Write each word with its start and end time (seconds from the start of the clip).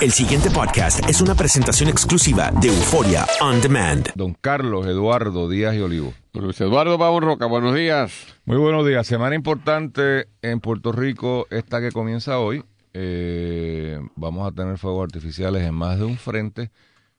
El 0.00 0.12
siguiente 0.12 0.50
podcast 0.50 1.06
es 1.10 1.20
una 1.20 1.34
presentación 1.34 1.90
exclusiva 1.90 2.50
de 2.52 2.68
Euforia 2.68 3.26
On 3.42 3.60
Demand. 3.60 4.08
Don 4.14 4.32
Carlos 4.32 4.86
Eduardo 4.86 5.46
Díaz 5.46 5.74
y 5.74 5.80
Olivo. 5.80 6.14
Luis 6.32 6.58
Eduardo 6.62 6.98
Pavón 6.98 7.22
Roca, 7.22 7.44
buenos 7.44 7.74
días. 7.74 8.26
Muy 8.46 8.56
buenos 8.56 8.86
días. 8.86 9.06
Semana 9.06 9.34
importante 9.34 10.28
en 10.40 10.60
Puerto 10.60 10.90
Rico, 10.92 11.46
esta 11.50 11.82
que 11.82 11.92
comienza 11.92 12.38
hoy. 12.38 12.64
Eh, 12.94 14.00
vamos 14.16 14.48
a 14.48 14.52
tener 14.52 14.78
fuegos 14.78 15.04
artificiales 15.04 15.64
en 15.64 15.74
más 15.74 15.98
de 15.98 16.04
un 16.06 16.16
frente, 16.16 16.70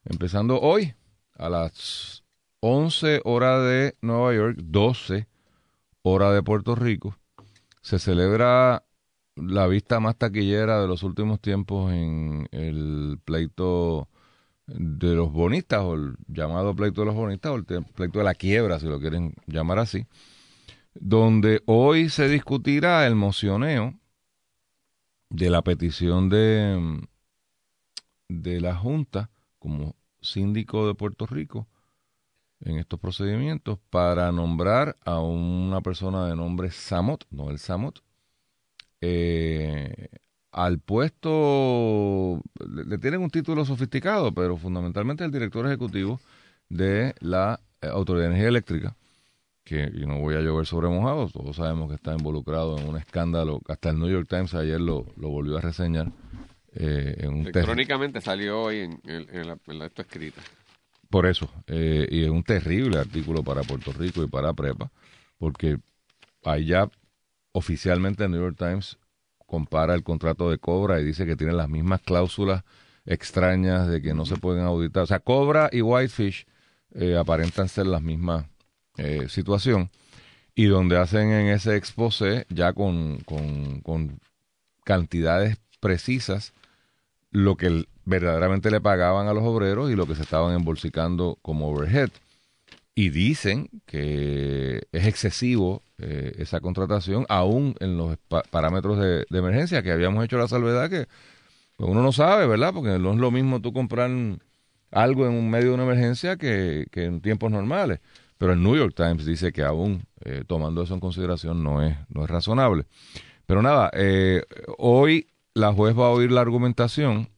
empezando 0.04 0.60
hoy 0.60 0.96
a 1.38 1.50
las 1.50 2.24
11 2.62 3.22
horas 3.26 3.64
de 3.64 3.96
Nueva 4.02 4.34
York, 4.34 4.58
12 4.60 5.28
horas 6.02 6.34
de 6.34 6.42
Puerto 6.42 6.74
Rico. 6.74 7.16
Se 7.84 8.00
celebra 8.00 8.86
la 9.36 9.68
vista 9.68 10.00
más 10.00 10.18
taquillera 10.18 10.82
de 10.82 10.88
los 10.88 11.04
últimos 11.04 11.40
tiempos 11.40 11.92
en 11.92 12.48
el 12.52 13.20
pleito 13.24 14.10
de 14.68 15.16
los 15.16 15.32
bonistas, 15.32 15.82
o 15.82 15.96
el 15.96 16.16
llamado 16.28 16.76
pleito 16.76 17.02
de 17.02 17.08
los 17.08 17.16
bonistas, 17.16 17.52
o 17.52 17.56
el 17.56 17.66
pleito 17.66 18.20
de 18.20 18.26
la 18.26 18.36
quiebra, 18.36 18.80
si 18.80 18.88
lo 18.88 19.00
quieren 19.00 19.34
llamar 19.48 19.80
así, 19.80 20.06
donde 20.94 21.62
hoy 21.66 22.10
se 22.10 22.28
discutirá 22.28 23.08
el 23.08 23.16
mocioneo 23.16 23.94
de 25.30 25.50
la 25.50 25.62
petición 25.62 26.30
de, 26.30 27.02
de 28.28 28.62
la 28.62 28.76
Junta 28.76 29.30
como 29.60 29.96
síndico 30.22 30.88
de 30.88 30.96
Puerto 30.96 31.26
Rico 31.26 31.68
en 32.60 32.78
estos 32.78 33.00
procedimientos 33.00 33.80
para 33.90 34.32
nombrar 34.32 34.98
a 35.04 35.20
una 35.20 35.82
persona 35.82 36.28
de 36.28 36.36
nombre 36.36 36.70
Samot, 36.70 37.26
no 37.32 37.50
el 37.50 37.58
Samot, 37.60 38.04
eh, 39.02 40.08
al 40.52 40.80
puesto, 40.80 42.42
le, 42.68 42.98
tienen 42.98 43.22
un 43.22 43.30
título 43.30 43.66
sofisticado, 43.66 44.34
pero 44.34 44.58
fundamentalmente 44.58 45.24
el 45.24 45.32
director 45.32 45.66
ejecutivo 45.66 46.20
de 46.70 47.16
la 47.20 47.60
eh, 47.82 47.88
Autoridad 47.88 48.26
de 48.26 48.30
Energía 48.30 48.50
Eléctrica, 48.50 48.96
que 49.64 49.92
yo 49.94 50.08
no 50.08 50.20
voy 50.20 50.36
a 50.36 50.42
llover 50.42 50.66
sobre 50.66 50.90
mojados, 50.90 51.32
todos 51.32 51.56
sabemos 51.56 51.90
que 51.90 51.96
está 51.96 52.14
involucrado 52.14 52.78
en 52.78 52.88
un 52.90 52.98
escándalo, 52.98 53.62
hasta 53.68 53.90
el 53.90 54.00
New 54.00 54.10
York 54.10 54.28
Times 54.30 54.54
ayer 54.54 54.80
lo, 54.80 55.06
lo 55.18 55.30
volvió 55.30 55.58
a 55.58 55.62
reseñar. 55.62 56.12
Eh, 56.74 57.16
en 57.18 57.34
un 57.34 58.22
salió 58.22 58.62
hoy 58.62 58.80
en, 58.80 59.02
en, 59.06 59.48
la, 59.48 59.58
en 59.68 59.82
esto 59.82 60.02
escrita. 60.02 60.42
Por 61.10 61.26
eso, 61.26 61.52
eh, 61.68 62.08
y 62.10 62.24
es 62.24 62.30
un 62.30 62.44
terrible 62.44 62.98
artículo 62.98 63.44
para 63.44 63.64
Puerto 63.64 63.92
Rico 63.92 64.24
y 64.24 64.28
para 64.28 64.54
Prepa, 64.54 64.90
porque 65.38 65.78
allá 66.46 66.90
oficialmente 67.52 68.24
el 68.24 68.32
New 68.32 68.42
York 68.42 68.58
Times 68.58 68.98
compara 69.46 69.94
el 69.96 70.04
contrato 70.04 70.50
de 70.50 70.58
Cobra 70.58 71.02
y 71.02 71.04
dice 71.04 71.26
que 71.26 71.36
tiene 71.36 71.54
las 71.54 71.70
mismas 71.70 72.02
cláusulas 72.02 72.64
extrañas 73.06 73.88
de 73.88 74.02
que 74.02 74.14
no 74.14 74.26
se 74.26 74.38
pueden 74.38 74.64
auditar. 74.64 75.04
O 75.04 75.08
sea, 75.08 75.20
Cobra 75.20 75.70
y 75.72 75.82
Whitefish 75.82 76.46
eh, 76.94 77.18
aparentan 77.18 77.68
ser 77.68 77.88
las 77.88 78.02
mismas 78.02 78.46
eh, 78.98 79.28
situación 79.30 79.90
y 80.56 80.66
donde 80.66 80.98
hacen 80.98 81.32
en 81.32 81.48
ese 81.48 81.76
expose 81.76 82.46
ya 82.50 82.74
con, 82.74 83.20
con, 83.20 84.20
cantidades 84.84 85.58
precisas 85.80 86.54
lo 87.30 87.56
que 87.56 87.86
verdaderamente 88.04 88.72
le 88.72 88.82
pagaban 88.82 89.28
a 89.28 89.34
los 89.34 89.44
obreros 89.44 89.90
y 89.90 89.96
lo 89.96 90.06
que 90.06 90.16
se 90.16 90.24
estaban 90.24 90.54
embolsicando 90.54 91.38
como 91.42 91.70
overhead. 91.70 92.10
Y 92.94 93.10
dicen 93.10 93.70
que 93.86 94.88
es 94.92 95.06
excesivo 95.08 95.82
eh, 95.98 96.34
esa 96.40 96.60
contratación, 96.60 97.26
aún 97.30 97.76
en 97.80 97.98
los 97.98 98.18
parámetros 98.50 99.00
de, 99.00 99.26
emergencia 99.32 99.82
que 99.82 99.92
habíamos 99.92 100.26
hecho 100.26 100.38
la 100.38 100.48
salvedad 100.50 100.90
que 100.90 101.08
pues, 101.78 101.90
uno 101.90 102.04
no 102.04 102.12
sabe, 102.12 102.48
¿verdad? 102.48 102.74
Porque 102.74 103.00
no 103.00 103.14
es 103.14 103.18
lo 103.18 103.32
mismo 103.32 103.62
tú 103.62 103.72
comprar 103.74 104.12
algo 104.92 105.26
en 105.26 105.34
un 105.34 105.50
medio 105.50 105.70
de 105.70 105.74
una 105.76 105.84
emergencia 105.84 106.38
que, 106.38 106.88
en 106.94 107.22
tiempos 107.22 107.52
normales. 107.52 108.00
Pero 108.38 108.54
el 108.54 108.64
New 108.64 108.76
York 108.76 108.94
Times 108.96 109.26
dice 109.26 109.52
que 109.52 109.64
aún 109.64 110.04
eh, 110.26 110.44
tomando 110.48 110.82
eso 110.84 110.94
en 110.94 111.00
consideración 111.00 111.64
no 111.64 111.84
es, 111.84 111.96
no 112.10 112.24
es 112.24 112.30
razonable. 112.30 112.86
Pero 113.46 113.62
nada, 113.62 113.90
eh, 113.94 114.44
hoy 114.78 115.28
la 115.54 115.74
juez 115.74 115.98
va 115.98 116.08
a 116.08 116.10
oír 116.10 116.32
la 116.32 116.42
argumentación 116.42 117.30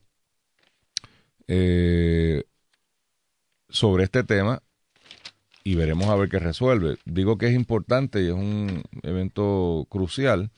eh, 1.48 2.44
sobre 3.70 4.06
este 4.06 4.24
tema 4.24 4.62
y 5.64 5.76
veremos 5.76 6.08
a 6.08 6.16
ver 6.16 6.30
qué 6.30 6.40
resuelve. 6.40 6.98
Digo 7.06 7.38
que 7.38 7.48
es 7.48 7.54
importante 7.54 8.22
y 8.22 8.28
es 8.28 8.34
un 8.34 8.84
evento 9.02 9.88
crucial, 9.90 10.52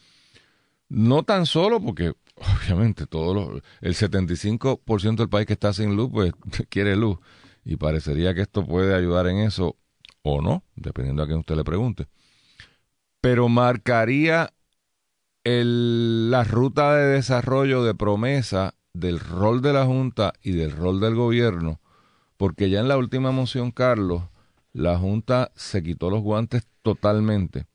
no 0.89 1.23
tan 1.23 1.45
solo 1.45 1.81
porque 1.81 2.13
obviamente 2.35 3.05
todo 3.05 3.33
los, 3.33 3.61
el 3.81 3.95
75% 3.95 5.16
del 5.16 5.29
país 5.29 5.47
que 5.47 5.53
está 5.53 5.73
sin 5.73 5.95
luz 5.95 6.09
pues 6.11 6.33
quiere 6.69 6.95
luz 6.95 7.17
y 7.63 7.77
parecería 7.77 8.33
que 8.33 8.41
esto 8.41 8.66
puede 8.66 8.95
ayudar 8.95 9.27
en 9.27 9.38
eso 9.38 9.77
o 10.21 10.41
no, 10.41 10.63
dependiendo 10.75 11.23
a 11.23 11.27
quien 11.27 11.39
usted 11.39 11.55
le 11.55 11.63
pregunte. 11.63 12.07
Pero 13.22 13.47
marcaría 13.47 14.53
el, 15.43 16.31
la 16.31 16.43
ruta 16.43 16.95
de 16.95 17.05
desarrollo 17.13 17.83
de 17.83 17.95
promesa 17.95 18.75
del 18.93 19.19
rol 19.19 19.61
de 19.61 19.73
la 19.73 19.85
Junta 19.85 20.33
y 20.41 20.51
del 20.51 20.72
rol 20.72 20.99
del 20.99 21.16
gobierno, 21.16 21.79
porque 22.37 22.69
ya 22.69 22.79
en 22.79 22.87
la 22.87 22.97
última 22.97 23.31
moción, 23.31 23.72
Carlos, 23.72 24.23
la 24.75 24.97
Junta 24.97 25.53
se 25.56 25.81
quitó 25.81 26.09
los 26.09 26.22
guantes 26.22 26.68
totalmente 26.81 27.66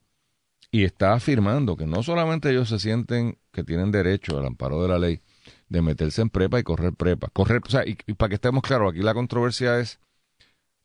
y 0.69 0.83
está 0.83 1.13
afirmando 1.13 1.75
que 1.75 1.87
no 1.87 2.03
solamente 2.03 2.51
ellos 2.51 2.69
se 2.69 2.77
sienten 2.77 3.39
que 3.51 3.63
tienen 3.63 3.91
derecho 3.91 4.37
al 4.37 4.45
amparo 4.45 4.83
de 4.83 4.87
la 4.87 4.99
ley 4.99 5.19
de 5.67 5.81
meterse 5.81 6.21
en 6.21 6.29
prepa 6.29 6.59
y 6.59 6.63
correr 6.63 6.93
prepa. 6.93 7.29
Correr, 7.33 7.63
o 7.65 7.69
sea, 7.71 7.83
y 7.85 7.95
para 8.13 8.29
que 8.29 8.35
estemos 8.35 8.61
claros, 8.61 8.91
aquí 8.91 9.01
la 9.01 9.15
controversia 9.15 9.79
es 9.79 9.99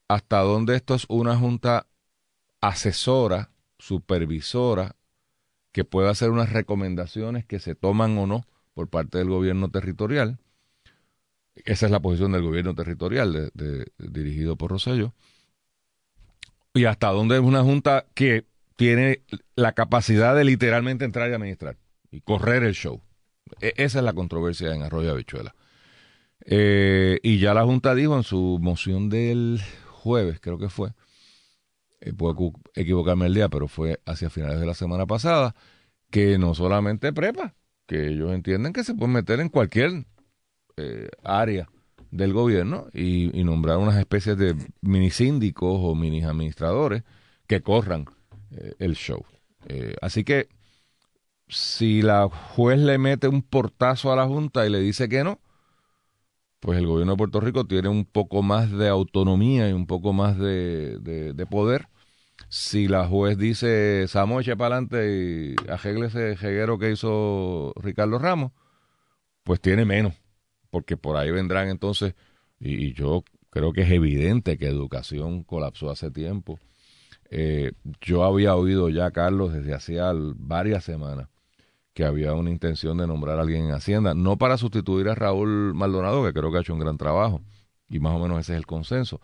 hasta 0.09 0.41
dónde 0.41 0.75
esto 0.75 0.95
es 0.95 1.05
una 1.11 1.37
junta 1.37 1.87
asesora, 2.63 3.51
supervisora, 3.79 4.97
que 5.71 5.85
pueda 5.85 6.09
hacer 6.09 6.31
unas 6.31 6.51
recomendaciones 6.51 7.45
que 7.45 7.61
se 7.61 7.75
toman 7.75 8.17
o 8.17 8.27
no 8.27 8.47
por 8.73 8.89
parte 8.89 9.19
del 9.19 9.29
gobierno 9.29 9.71
territorial. 9.71 10.39
Esa 11.55 11.85
es 11.87 11.93
la 11.93 12.01
posición 12.01 12.33
del 12.33 12.43
gobierno 12.43 12.75
territorial 12.75 13.53
dirigido 13.99 14.57
por 14.57 14.71
Rosello. 14.71 15.13
Y 16.77 16.85
hasta 16.85 17.09
dónde 17.09 17.37
es 17.37 17.41
una 17.41 17.63
junta 17.63 18.05
que 18.13 18.45
tiene 18.77 19.23
la 19.55 19.73
capacidad 19.73 20.37
de 20.37 20.45
literalmente 20.45 21.07
entrar 21.07 21.31
y 21.31 21.33
administrar 21.33 21.79
y 22.11 22.21
correr 22.21 22.65
el 22.65 22.75
show. 22.75 23.01
E, 23.63 23.73
esa 23.79 23.99
es 24.01 24.05
la 24.05 24.13
controversia 24.13 24.75
en 24.75 24.83
Arroyo 24.83 25.11
Habichuela. 25.11 25.55
Eh, 26.45 27.19
y 27.23 27.39
ya 27.39 27.55
la 27.55 27.65
Junta 27.65 27.95
dijo 27.95 28.15
en 28.15 28.25
su 28.25 28.59
moción 28.61 29.09
del 29.09 29.63
jueves, 29.89 30.39
creo 30.39 30.59
que 30.59 30.69
fue, 30.69 30.91
eh, 32.01 32.13
puedo 32.13 32.53
equivocarme 32.75 33.25
el 33.27 33.35
día, 33.35 33.49
pero 33.49 33.69
fue 33.69 33.99
hacia 34.05 34.29
finales 34.29 34.61
de 34.61 34.67
la 34.67 34.75
semana 34.75 35.07
pasada, 35.07 35.55
que 36.11 36.37
no 36.37 36.55
solamente 36.55 37.11
prepa, 37.15 37.55
que 37.87 38.09
ellos 38.09 38.33
entienden 38.35 38.75
que 38.75 38.85
se 38.85 38.95
pueden 38.95 39.15
meter 39.15 39.41
en 39.41 39.49
cualquier 39.49 40.05
eh, 40.77 41.09
área 41.25 41.71
del 42.11 42.33
gobierno 42.33 42.87
y, 42.93 43.31
nombrar 43.45 43.79
unas 43.79 43.97
especies 43.97 44.37
de 44.39 44.57
mini 44.81 45.11
síndicos 45.11 45.79
o 45.81 45.95
mini 45.95 46.25
administradores 46.25 47.03
que 47.47 47.61
corran 47.63 48.07
eh, 48.51 48.75
el 48.79 48.95
show. 48.95 49.25
así 50.01 50.25
que 50.25 50.49
si 51.49 52.03
la 52.03 52.29
juez 52.29 52.79
le 52.79 52.99
mete 52.99 53.29
un 53.29 53.43
portazo 53.43 54.13
a 54.13 54.17
la 54.17 54.27
Junta 54.27 54.67
y 54.67 54.71
le 54.71 54.81
dice 54.81 55.09
que 55.09 55.25
no, 55.25 55.41
pues 56.61 56.79
el 56.79 56.87
gobierno 56.87 57.13
de 57.13 57.19
Puerto 57.19 57.41
Rico 57.41 57.67
tiene 57.67 57.89
un 57.89 58.05
poco 58.05 58.43
más 58.43 58.71
de 58.73 58.89
autonomía 58.89 59.69
y 59.69 59.73
un 59.73 59.87
poco 59.87 60.13
más 60.13 60.39
de, 60.39 60.99
de, 60.99 61.47
poder. 61.47 61.89
Si 62.49 62.89
la 62.89 63.07
juez 63.07 63.39
dice, 63.39 64.07
Samo, 64.09 64.41
eche 64.41 64.57
para 64.57 64.77
adelante 64.77 65.57
y 65.57 65.71
arregle 65.71 66.07
ese 66.09 66.37
jeguero 66.37 66.79
que 66.79 66.91
hizo 66.91 67.73
Ricardo 67.77 68.19
Ramos, 68.19 68.53
pues 69.45 69.61
tiene 69.61 69.85
menos, 69.85 70.15
porque 70.71 70.97
por 70.97 71.17
ahí 71.17 71.31
vendrán 71.31 71.69
entonces, 71.69 72.15
y, 72.61 72.93
yo 72.95 73.25
creo 73.51 73.73
que 73.73 73.83
es 73.83 73.91
evidente 73.91 74.59
que 74.59 74.67
educación 74.67 75.45
colapsó 75.45 75.91
hace 75.91 76.11
tiempo. 76.11 76.59
Eh, 77.31 77.73
yo 78.01 78.25
había 78.25 78.55
oído 78.55 78.89
ya, 78.89 79.11
Carlos, 79.11 79.53
desde 79.53 79.75
hacía 79.75 80.13
varias 80.15 80.85
semanas, 80.85 81.29
que 81.93 82.05
había 82.05 82.35
una 82.35 82.51
intención 82.51 82.99
de 82.99 83.07
nombrar 83.07 83.39
a 83.39 83.43
alguien 83.43 83.65
en 83.65 83.73
Hacienda, 83.73 84.15
no 84.15 84.37
para 84.37 84.59
sustituir 84.59 85.09
a 85.09 85.15
Raúl 85.15 85.75
Maldonado, 85.75 86.25
que 86.25 86.33
creo 86.33 86.53
que 86.53 86.59
ha 86.59 86.61
hecho 86.61 86.75
un 86.75 86.81
gran 86.81 86.99
trabajo, 86.99 87.41
y 87.89 88.01
más 88.01 88.15
o 88.15 88.19
menos 88.19 88.41
ese 88.41 88.53
es 88.53 88.59
el 88.59 88.67
consenso, 88.67 89.21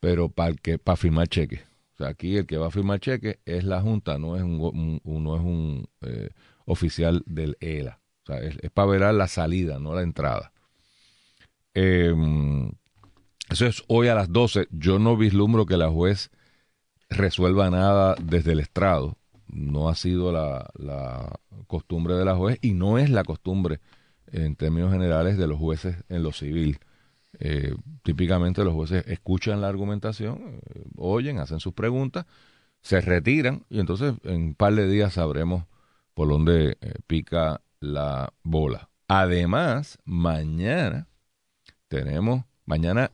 pero 0.00 0.28
para, 0.28 0.54
que, 0.54 0.78
para 0.78 0.96
firmar 0.96 1.28
cheques. 1.28 1.62
O 1.94 1.96
sea, 1.98 2.08
aquí 2.08 2.36
el 2.36 2.46
que 2.46 2.56
va 2.56 2.68
a 2.68 2.70
firmar 2.70 3.00
cheques 3.00 3.38
es 3.44 3.64
la 3.64 3.80
Junta, 3.82 4.18
no 4.18 4.36
es 4.36 4.42
un, 4.42 5.00
no 5.04 5.36
es 5.36 5.42
un 5.42 5.88
eh, 6.02 6.30
oficial 6.64 7.22
del 7.26 7.56
ELA. 7.60 8.00
O 8.22 8.26
sea, 8.26 8.38
es, 8.38 8.56
para 8.72 8.88
ver 8.88 9.14
la 9.14 9.28
salida, 9.28 9.78
no 9.78 9.94
la 9.94 10.02
entrada. 10.02 10.51
Em, 11.74 12.72
eso 13.50 13.66
es 13.66 13.82
hoy 13.88 14.08
a 14.08 14.14
las 14.14 14.32
12. 14.32 14.68
Yo 14.70 14.98
no 14.98 15.16
vislumbro 15.16 15.66
que 15.66 15.76
la 15.76 15.90
juez 15.90 16.30
resuelva 17.10 17.70
nada 17.70 18.16
desde 18.20 18.52
el 18.52 18.60
estrado 18.60 19.18
no 19.52 19.88
ha 19.88 19.94
sido 19.94 20.32
la, 20.32 21.38
costumbre 21.66 22.14
de 22.14 22.24
la 22.24 22.34
juez 22.34 22.58
y 22.60 22.72
no 22.72 22.98
es 22.98 23.10
la 23.10 23.22
costumbre 23.22 23.80
en 24.26 24.56
términos 24.56 24.92
generales 24.92 25.38
de 25.38 25.46
los 25.46 25.58
jueces 25.58 26.04
en 26.08 26.22
lo 26.22 26.32
civil. 26.32 26.78
Eh, 27.38 27.74
típicamente 28.02 28.64
los 28.64 28.74
jueces 28.74 29.04
escuchan 29.06 29.60
la 29.60 29.68
argumentación, 29.68 30.60
eh, 30.74 30.84
oyen, 30.96 31.38
hacen 31.38 31.60
sus 31.60 31.72
preguntas, 31.72 32.26
se 32.80 33.00
retiran 33.00 33.64
y 33.70 33.80
entonces 33.80 34.14
en 34.24 34.42
un 34.42 34.54
par 34.54 34.74
de 34.74 34.88
días 34.88 35.14
sabremos 35.14 35.64
por 36.14 36.28
dónde 36.28 36.76
eh, 36.80 36.94
pica 37.06 37.62
la 37.80 38.32
bola. 38.42 38.90
Además, 39.08 39.98
mañana 40.04 41.08
tenemos, 41.92 42.44
mañana 42.64 43.12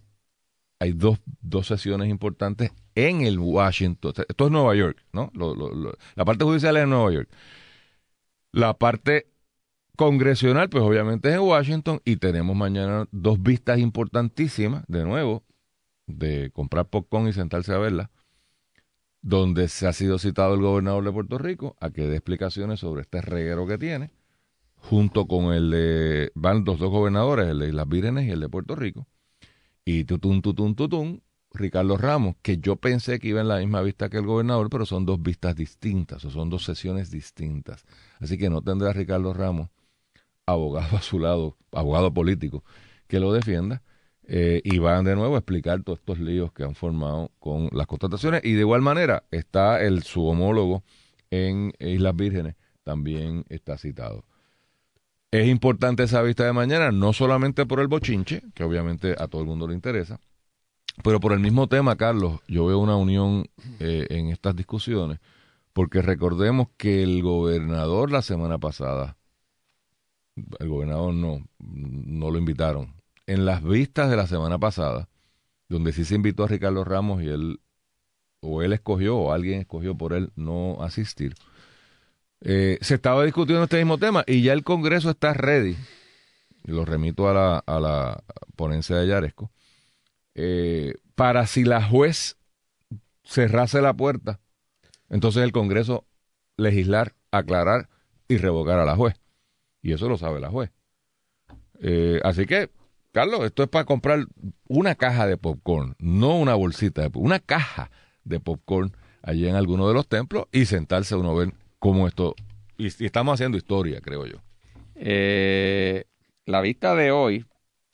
hay 0.78 0.92
dos, 0.92 1.18
dos 1.40 1.66
sesiones 1.66 2.08
importantes 2.08 2.70
en 2.94 3.22
el 3.22 3.40
Washington. 3.40 4.12
Esto 4.28 4.46
es 4.46 4.52
Nueva 4.52 4.76
York, 4.76 5.04
¿no? 5.12 5.32
la 6.14 6.24
parte 6.24 6.44
judicial 6.44 6.76
es 6.76 6.84
en 6.84 6.90
Nueva 6.90 7.10
York. 7.10 7.28
La 8.52 8.74
parte 8.74 9.26
congresional, 9.96 10.68
pues 10.68 10.84
obviamente 10.84 11.28
es 11.28 11.34
en 11.34 11.40
Washington 11.40 12.00
y 12.04 12.16
tenemos 12.18 12.54
mañana 12.54 13.08
dos 13.10 13.42
vistas 13.42 13.80
importantísimas, 13.80 14.84
de 14.86 15.04
nuevo, 15.04 15.42
de 16.06 16.52
comprar 16.52 16.86
popcorn 16.86 17.26
y 17.26 17.32
sentarse 17.32 17.74
a 17.74 17.78
verla, 17.78 18.12
donde 19.22 19.66
se 19.66 19.88
ha 19.88 19.92
sido 19.92 20.20
citado 20.20 20.54
el 20.54 20.60
gobernador 20.60 21.02
de 21.02 21.10
Puerto 21.10 21.36
Rico 21.38 21.76
a 21.80 21.90
que 21.90 22.02
dé 22.06 22.14
explicaciones 22.14 22.78
sobre 22.78 23.02
este 23.02 23.20
reguero 23.22 23.66
que 23.66 23.76
tiene, 23.76 24.12
junto 24.78 25.26
con 25.26 25.52
el 25.52 25.70
de, 25.70 26.30
van 26.34 26.64
los 26.64 26.78
dos 26.78 26.90
gobernadores, 26.90 27.48
el 27.48 27.58
de 27.58 27.68
Islas 27.68 27.88
Vírgenes 27.88 28.26
y 28.26 28.30
el 28.30 28.40
de 28.40 28.48
Puerto 28.48 28.74
Rico, 28.74 29.06
y 29.84 30.04
tutun, 30.04 30.42
tutun, 30.42 30.74
tutun, 30.74 31.22
Ricardo 31.52 31.96
Ramos, 31.96 32.36
que 32.42 32.58
yo 32.58 32.76
pensé 32.76 33.18
que 33.18 33.28
iba 33.28 33.40
en 33.40 33.48
la 33.48 33.58
misma 33.58 33.80
vista 33.82 34.08
que 34.08 34.18
el 34.18 34.26
gobernador, 34.26 34.68
pero 34.70 34.86
son 34.86 35.06
dos 35.06 35.20
vistas 35.22 35.56
distintas, 35.56 36.24
o 36.24 36.30
son 36.30 36.50
dos 36.50 36.64
sesiones 36.64 37.10
distintas. 37.10 37.84
Así 38.20 38.38
que 38.38 38.50
no 38.50 38.62
tendrá 38.62 38.92
Ricardo 38.92 39.32
Ramos 39.32 39.70
abogado 40.46 40.96
a 40.96 41.02
su 41.02 41.18
lado, 41.18 41.56
abogado 41.72 42.12
político, 42.12 42.64
que 43.06 43.20
lo 43.20 43.32
defienda. 43.32 43.82
Eh, 44.30 44.60
y 44.62 44.78
van 44.78 45.06
de 45.06 45.16
nuevo 45.16 45.36
a 45.36 45.38
explicar 45.38 45.82
todos 45.82 46.00
estos 46.00 46.18
líos 46.18 46.52
que 46.52 46.62
han 46.62 46.74
formado 46.74 47.32
con 47.38 47.70
las 47.72 47.86
contrataciones. 47.86 48.44
Y 48.44 48.52
de 48.52 48.60
igual 48.60 48.82
manera 48.82 49.24
está 49.30 49.82
el 49.82 50.02
su 50.02 50.26
homólogo 50.26 50.84
en 51.30 51.72
Islas 51.78 52.14
Vírgenes, 52.14 52.56
también 52.84 53.46
está 53.48 53.78
citado. 53.78 54.24
Es 55.30 55.46
importante 55.46 56.04
esa 56.04 56.22
vista 56.22 56.44
de 56.44 56.52
mañana, 56.52 56.90
no 56.90 57.12
solamente 57.12 57.66
por 57.66 57.80
el 57.80 57.88
bochinche, 57.88 58.42
que 58.54 58.64
obviamente 58.64 59.14
a 59.18 59.28
todo 59.28 59.42
el 59.42 59.48
mundo 59.48 59.68
le 59.68 59.74
interesa, 59.74 60.20
pero 61.04 61.20
por 61.20 61.32
el 61.32 61.40
mismo 61.40 61.68
tema, 61.68 61.96
Carlos, 61.96 62.40
yo 62.48 62.66
veo 62.66 62.78
una 62.78 62.96
unión 62.96 63.44
eh, 63.78 64.06
en 64.10 64.28
estas 64.28 64.56
discusiones, 64.56 65.20
porque 65.72 66.02
recordemos 66.02 66.68
que 66.76 67.02
el 67.02 67.22
gobernador 67.22 68.10
la 68.10 68.22
semana 68.22 68.58
pasada 68.58 69.18
el 70.58 70.68
gobernador 70.68 71.14
no, 71.14 71.46
no 71.58 72.30
lo 72.30 72.38
invitaron. 72.38 72.94
En 73.26 73.44
las 73.44 73.62
vistas 73.62 74.10
de 74.10 74.16
la 74.16 74.26
semana 74.26 74.58
pasada, 74.58 75.08
donde 75.68 75.92
sí 75.92 76.04
se 76.04 76.14
invitó 76.14 76.44
a 76.44 76.48
Ricardo 76.48 76.84
Ramos 76.84 77.22
y 77.22 77.28
él, 77.28 77.60
o 78.40 78.62
él 78.62 78.72
escogió, 78.72 79.16
o 79.16 79.32
alguien 79.32 79.60
escogió 79.60 79.96
por 79.96 80.12
él 80.14 80.30
no 80.36 80.82
asistir, 80.82 81.34
eh, 82.40 82.78
se 82.80 82.94
estaba 82.94 83.24
discutiendo 83.24 83.64
este 83.64 83.78
mismo 83.78 83.98
tema 83.98 84.24
y 84.26 84.42
ya 84.42 84.52
el 84.52 84.64
Congreso 84.64 85.10
está 85.10 85.34
ready, 85.34 85.76
lo 86.64 86.84
remito 86.84 87.28
a 87.28 87.34
la, 87.34 87.58
a 87.58 87.80
la 87.80 88.22
ponencia 88.56 88.96
de 88.96 89.08
Yaresco, 89.08 89.50
eh, 90.34 90.94
para 91.14 91.46
si 91.46 91.64
la 91.64 91.82
juez 91.82 92.36
cerrase 93.24 93.82
la 93.82 93.94
puerta, 93.94 94.40
entonces 95.08 95.42
el 95.42 95.52
Congreso 95.52 96.06
legislar, 96.56 97.14
aclarar 97.30 97.88
y 98.28 98.36
revocar 98.36 98.78
a 98.78 98.84
la 98.84 98.96
juez. 98.96 99.14
Y 99.80 99.92
eso 99.92 100.08
lo 100.08 100.18
sabe 100.18 100.40
la 100.40 100.50
juez. 100.50 100.70
Eh, 101.80 102.20
así 102.24 102.46
que, 102.46 102.70
Carlos, 103.12 103.40
esto 103.44 103.62
es 103.62 103.68
para 103.68 103.84
comprar 103.84 104.26
una 104.68 104.94
caja 104.94 105.26
de 105.26 105.36
popcorn, 105.36 105.94
no 105.98 106.36
una 106.36 106.54
bolsita 106.54 107.02
de 107.02 107.10
una 107.14 107.38
caja 107.38 107.90
de 108.24 108.40
popcorn 108.40 108.94
allí 109.22 109.48
en 109.48 109.54
alguno 109.54 109.88
de 109.88 109.94
los 109.94 110.08
templos 110.08 110.46
y 110.52 110.66
sentarse 110.66 111.14
uno 111.14 111.30
a 111.30 111.34
ver 111.34 111.54
cómo 111.78 112.08
esto. 112.08 112.34
Y, 112.76 112.86
estamos 112.86 113.34
haciendo 113.34 113.58
historia, 113.58 114.00
creo 114.00 114.26
yo. 114.26 114.38
Eh, 114.94 116.04
la 116.46 116.60
vista 116.60 116.94
de 116.94 117.10
hoy, 117.10 117.44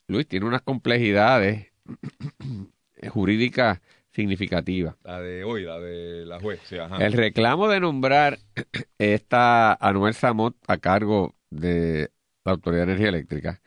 Luis, 0.06 0.26
tiene 0.26 0.46
unas 0.46 0.62
complejidades 0.62 1.72
jurídicas 3.10 3.80
significativas. 4.12 4.94
La 5.02 5.20
de 5.20 5.44
hoy, 5.44 5.64
la 5.64 5.80
de 5.80 6.24
la 6.24 6.40
juez. 6.40 6.60
El 7.00 7.12
reclamo 7.12 7.68
de 7.68 7.80
nombrar 7.80 8.38
esta 8.98 9.74
Anuel 9.74 10.14
Samot 10.14 10.56
a 10.66 10.78
cargo 10.78 11.34
de 11.50 12.10
la 12.44 12.52
Autoridad 12.52 12.86
de 12.86 12.92
Energía 12.92 13.08
Eléctrica, 13.08 13.60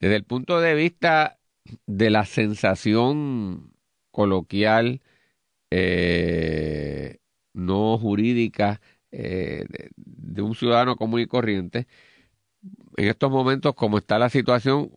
desde 0.00 0.16
el 0.16 0.24
punto 0.24 0.60
de 0.60 0.74
vista 0.74 1.38
de 1.86 2.10
la 2.10 2.24
sensación 2.24 3.72
coloquial, 4.10 5.00
eh, 5.70 7.18
no 7.52 7.98
jurídica, 7.98 8.80
eh, 9.12 9.64
de, 9.96 10.42
un 10.42 10.54
ciudadano 10.54 10.96
común 10.96 11.20
y 11.20 11.26
corriente, 11.26 11.86
en 12.96 13.08
estos 13.08 13.30
momentos, 13.30 13.74
como 13.74 13.98
está 13.98 14.18
la 14.18 14.28
situación, 14.28 14.90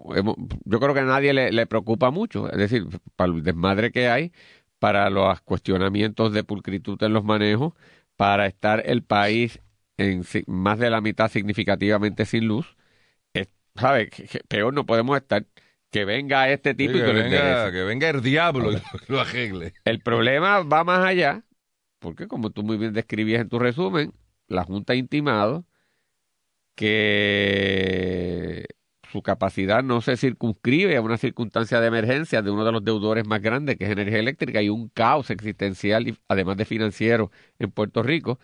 yo 0.65 0.79
creo 0.79 0.93
que 0.93 0.99
a 0.99 1.05
nadie 1.05 1.33
le, 1.33 1.51
le, 1.51 1.65
preocupa 1.65 2.11
mucho, 2.11 2.51
es 2.51 2.57
decir, 2.57 2.85
para 3.15 3.33
el 3.33 3.43
desmadre 3.43 3.91
que 3.91 4.07
hay, 4.07 4.31
para 4.79 5.09
los 5.09 5.41
cuestionamientos 5.41 6.33
de 6.33 6.43
pulcritud 6.43 7.01
en 7.03 7.13
los 7.13 7.23
manejos, 7.23 7.73
para 8.15 8.45
estar 8.45 8.83
el 8.85 9.03
país 9.03 9.59
en 9.97 10.23
más 10.47 10.79
de 10.79 10.89
la 10.89 11.01
mitad 11.01 11.29
significativamente 11.29 12.25
sin 12.25 12.47
luz, 12.47 12.75
¿sabes? 13.75 14.09
Peor 14.47 14.73
no 14.73 14.85
podemos 14.85 15.17
estar. 15.17 15.45
Que 15.91 16.03
venga 16.03 16.49
este 16.49 16.73
tipo 16.73 16.97
y 16.97 17.01
que, 17.01 17.13
venga, 17.13 17.71
que 17.71 17.83
venga 17.83 18.09
el 18.09 18.21
diablo 18.21 18.73
y 18.73 18.81
lo 19.07 19.21
arregle. 19.21 19.73
El 19.85 20.01
problema 20.01 20.61
va 20.61 20.83
más 20.83 21.05
allá, 21.05 21.43
porque 22.05 22.27
como 22.27 22.51
tú 22.51 22.63
muy 22.63 22.77
bien 22.77 22.93
describías 22.93 23.41
en 23.41 23.49
tu 23.49 23.57
resumen, 23.59 24.13
la 24.47 24.63
Junta 24.63 24.93
ha 24.93 24.95
intimado 24.95 25.65
que 26.75 28.65
su 29.11 29.21
capacidad 29.23 29.83
no 29.83 30.01
se 30.01 30.17
circunscribe 30.17 30.97
a 30.97 31.01
una 31.01 31.17
circunstancia 31.17 31.79
de 31.79 31.87
emergencia 31.87 32.41
de 32.43 32.51
uno 32.51 32.63
de 32.65 32.71
los 32.73 32.83
deudores 32.83 33.25
más 33.25 33.41
grandes, 33.41 33.77
que 33.77 33.85
es 33.85 33.89
energía 33.91 34.19
eléctrica, 34.19 34.61
y 34.61 34.69
un 34.69 34.89
caos 34.89 35.31
existencial, 35.31 36.19
además 36.27 36.57
de 36.57 36.65
financiero, 36.65 37.31
en 37.59 37.71
Puerto 37.71 38.03
Rico, 38.03 38.39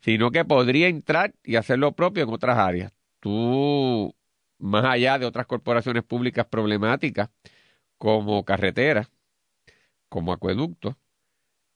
sino 0.00 0.30
que 0.30 0.44
podría 0.44 0.88
entrar 0.88 1.34
y 1.44 1.56
hacer 1.56 1.78
lo 1.78 1.92
propio 1.92 2.24
en 2.24 2.30
otras 2.30 2.58
áreas. 2.58 2.92
Tú, 3.20 4.14
más 4.58 4.84
allá 4.84 5.18
de 5.18 5.26
otras 5.26 5.46
corporaciones 5.46 6.04
públicas 6.04 6.46
problemáticas, 6.46 7.30
como 7.98 8.44
carreteras, 8.44 9.10
como 10.08 10.32
acueductos, 10.32 10.96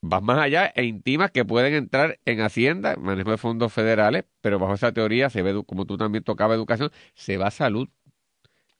vas 0.02 0.22
más 0.22 0.38
allá 0.38 0.72
e 0.74 0.84
intimas 0.84 1.30
que 1.30 1.44
pueden 1.44 1.74
entrar 1.74 2.18
en 2.24 2.40
Hacienda, 2.40 2.96
manejo 2.96 3.30
de 3.30 3.38
fondos 3.38 3.72
federales, 3.72 4.24
pero 4.40 4.58
bajo 4.58 4.74
esa 4.74 4.92
teoría 4.92 5.30
se 5.30 5.42
ve, 5.42 5.62
como 5.64 5.86
tú 5.86 5.96
también 5.96 6.24
tocaba 6.24 6.54
educación, 6.54 6.90
se 7.14 7.36
va 7.36 7.48
a 7.48 7.50
salud. 7.50 7.88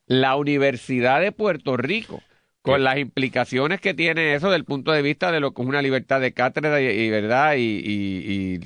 La 0.07 0.37
Universidad 0.37 1.21
de 1.21 1.33
Puerto 1.33 1.77
Rico 1.77 2.23
con 2.63 2.85
las 2.85 2.99
implicaciones 2.99 3.81
que 3.81 3.95
tiene 3.95 4.35
eso 4.35 4.51
del 4.51 4.65
punto 4.65 4.93
de 4.93 5.03
vista 5.03 5.33
de 5.33 5.41
lo 5.41 5.55
que 5.55 5.63
es 5.63 5.69
una 5.69 5.83
libertad 5.83 6.21
de 6.21 6.33
cátedra 6.33 6.81
y, 6.81 7.11
verdad 7.11 7.55
y, 7.57 8.61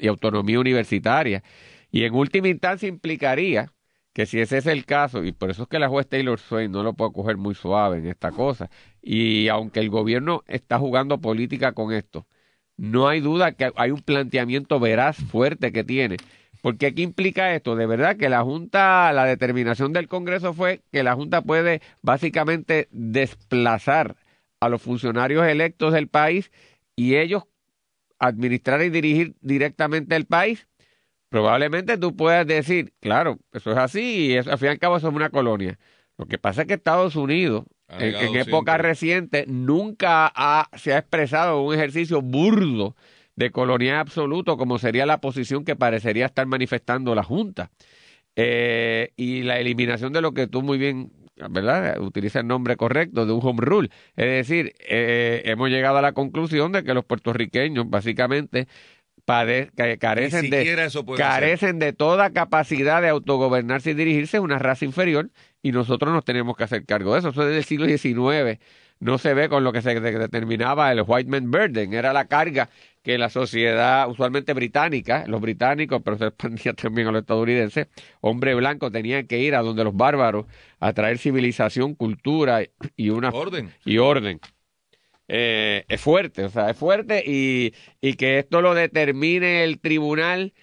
y, 0.00 0.06
autonomía 0.06 0.60
universitaria. 0.60 1.42
Y 1.90 2.04
en 2.04 2.14
última 2.14 2.48
instancia 2.48 2.88
implicaría 2.88 3.72
que 4.16 4.24
si 4.24 4.40
ese 4.40 4.56
es 4.56 4.66
el 4.66 4.86
caso, 4.86 5.24
y 5.24 5.32
por 5.32 5.50
eso 5.50 5.64
es 5.64 5.68
que 5.68 5.78
la 5.78 5.90
juez 5.90 6.08
Taylor 6.08 6.40
Swain 6.40 6.72
no 6.72 6.82
lo 6.82 6.94
puede 6.94 7.12
coger 7.12 7.36
muy 7.36 7.54
suave 7.54 7.98
en 7.98 8.06
esta 8.06 8.32
cosa, 8.32 8.70
y 9.02 9.48
aunque 9.48 9.80
el 9.80 9.90
gobierno 9.90 10.42
está 10.46 10.78
jugando 10.78 11.20
política 11.20 11.72
con 11.72 11.92
esto, 11.92 12.26
no 12.78 13.08
hay 13.08 13.20
duda 13.20 13.52
que 13.52 13.70
hay 13.76 13.90
un 13.90 14.00
planteamiento 14.00 14.80
veraz 14.80 15.18
fuerte 15.18 15.70
que 15.70 15.84
tiene 15.84 16.16
porque 16.62 16.94
¿qué 16.94 17.02
implica 17.02 17.54
esto? 17.54 17.76
De 17.76 17.84
verdad 17.84 18.16
que 18.16 18.30
la 18.30 18.42
Junta, 18.42 19.12
la 19.12 19.26
determinación 19.26 19.92
del 19.92 20.08
Congreso 20.08 20.54
fue 20.54 20.80
que 20.90 21.02
la 21.02 21.14
Junta 21.14 21.42
puede 21.42 21.82
básicamente 22.00 22.88
desplazar 22.90 24.16
a 24.60 24.70
los 24.70 24.80
funcionarios 24.80 25.46
electos 25.46 25.92
del 25.92 26.08
país 26.08 26.50
y 26.96 27.16
ellos 27.16 27.44
administrar 28.18 28.82
y 28.82 28.88
dirigir 28.88 29.36
directamente 29.42 30.16
el 30.16 30.24
país. 30.24 30.66
Probablemente 31.28 31.98
tú 31.98 32.14
puedas 32.14 32.46
decir, 32.46 32.92
claro, 33.00 33.38
eso 33.52 33.72
es 33.72 33.78
así 33.78 34.26
y 34.26 34.34
eso, 34.34 34.50
al 34.50 34.58
fin 34.58 34.68
y 34.68 34.70
al 34.70 34.78
cabo 34.78 34.96
eso 34.96 35.08
es 35.08 35.14
una 35.14 35.30
colonia. 35.30 35.78
Lo 36.18 36.26
que 36.26 36.38
pasa 36.38 36.62
es 36.62 36.68
que 36.68 36.74
Estados 36.74 37.16
Unidos, 37.16 37.64
en, 37.88 38.36
época 38.36 38.78
reciente, 38.78 39.44
nunca 39.46 40.32
se 40.76 40.94
ha 40.94 40.98
expresado 40.98 41.62
un 41.62 41.74
ejercicio 41.74 42.22
burdo 42.22 42.96
de 43.34 43.50
colonia 43.50 44.00
absoluto, 44.00 44.56
como 44.56 44.78
sería 44.78 45.04
la 45.04 45.20
posición 45.20 45.64
que 45.64 45.76
parecería 45.76 46.26
estar 46.26 46.46
manifestando 46.46 47.14
la 47.14 47.22
Junta. 47.22 47.70
Eh, 48.34 49.12
y 49.16 49.42
la 49.42 49.58
eliminación 49.60 50.12
de 50.12 50.20
lo 50.20 50.32
que 50.32 50.46
tú 50.46 50.62
muy 50.62 50.78
bien, 50.78 51.12
¿verdad? 51.50 52.00
Utiliza 52.00 52.40
el 52.40 52.46
nombre 52.46 52.76
correcto 52.76 53.26
de 53.26 53.32
un 53.32 53.40
home 53.42 53.60
rule. 53.62 53.90
Es 54.16 54.26
decir, 54.26 54.74
eh, 54.88 55.42
hemos 55.44 55.70
llegado 55.70 55.98
a 55.98 56.02
la 56.02 56.12
conclusión 56.12 56.72
de 56.72 56.82
que 56.82 56.94
los 56.94 57.04
puertorriqueños, 57.04 57.88
básicamente, 57.88 58.68
pade- 59.26 59.70
carecen, 59.98 60.42
de, 60.50 60.62
carecen 61.18 61.78
de 61.78 61.92
toda 61.92 62.30
capacidad 62.30 63.02
de 63.02 63.08
autogobernarse 63.08 63.90
y 63.90 63.94
dirigirse, 63.94 64.38
es 64.38 64.42
una 64.42 64.58
raza 64.58 64.84
inferior 64.84 65.30
y 65.62 65.72
nosotros 65.72 66.12
nos 66.12 66.24
tenemos 66.24 66.56
que 66.56 66.64
hacer 66.64 66.86
cargo 66.86 67.12
de 67.12 67.18
eso. 67.18 67.28
Eso 67.30 67.44
desde 67.44 67.58
el 67.58 67.64
siglo 67.64 67.86
XIX 67.86 68.58
no 68.98 69.18
se 69.18 69.34
ve 69.34 69.48
con 69.50 69.62
lo 69.64 69.72
que 69.72 69.82
se 69.82 70.00
de- 70.00 70.18
determinaba 70.18 70.90
el 70.92 71.02
white 71.06 71.28
man 71.28 71.50
burden, 71.50 71.92
era 71.92 72.12
la 72.14 72.26
carga 72.28 72.70
que 73.02 73.18
la 73.18 73.28
sociedad 73.28 74.08
usualmente 74.08 74.52
británica, 74.54 75.24
los 75.28 75.40
británicos, 75.40 76.00
pero 76.04 76.16
se 76.18 76.26
expandía 76.28 76.72
también 76.74 77.08
a 77.08 77.12
los 77.12 77.20
estadounidenses, 77.20 77.88
hombre 78.20 78.54
blanco 78.54 78.90
tenían 78.90 79.26
que 79.26 79.38
ir 79.38 79.54
a 79.54 79.60
donde 79.62 79.84
los 79.84 79.94
bárbaros 79.94 80.46
a 80.80 80.92
traer 80.92 81.18
civilización, 81.18 81.94
cultura 81.94 82.62
y 82.96 83.10
una 83.10 83.28
Orden. 83.30 83.70
y 83.84 83.98
orden. 83.98 84.40
Eh, 85.28 85.84
es 85.88 86.00
fuerte, 86.00 86.44
o 86.44 86.48
sea, 86.50 86.70
es 86.70 86.76
fuerte 86.76 87.22
y, 87.26 87.74
y 88.00 88.14
que 88.14 88.38
esto 88.38 88.60
lo 88.62 88.74
determine 88.74 89.64
el 89.64 89.80
tribunal 89.80 90.54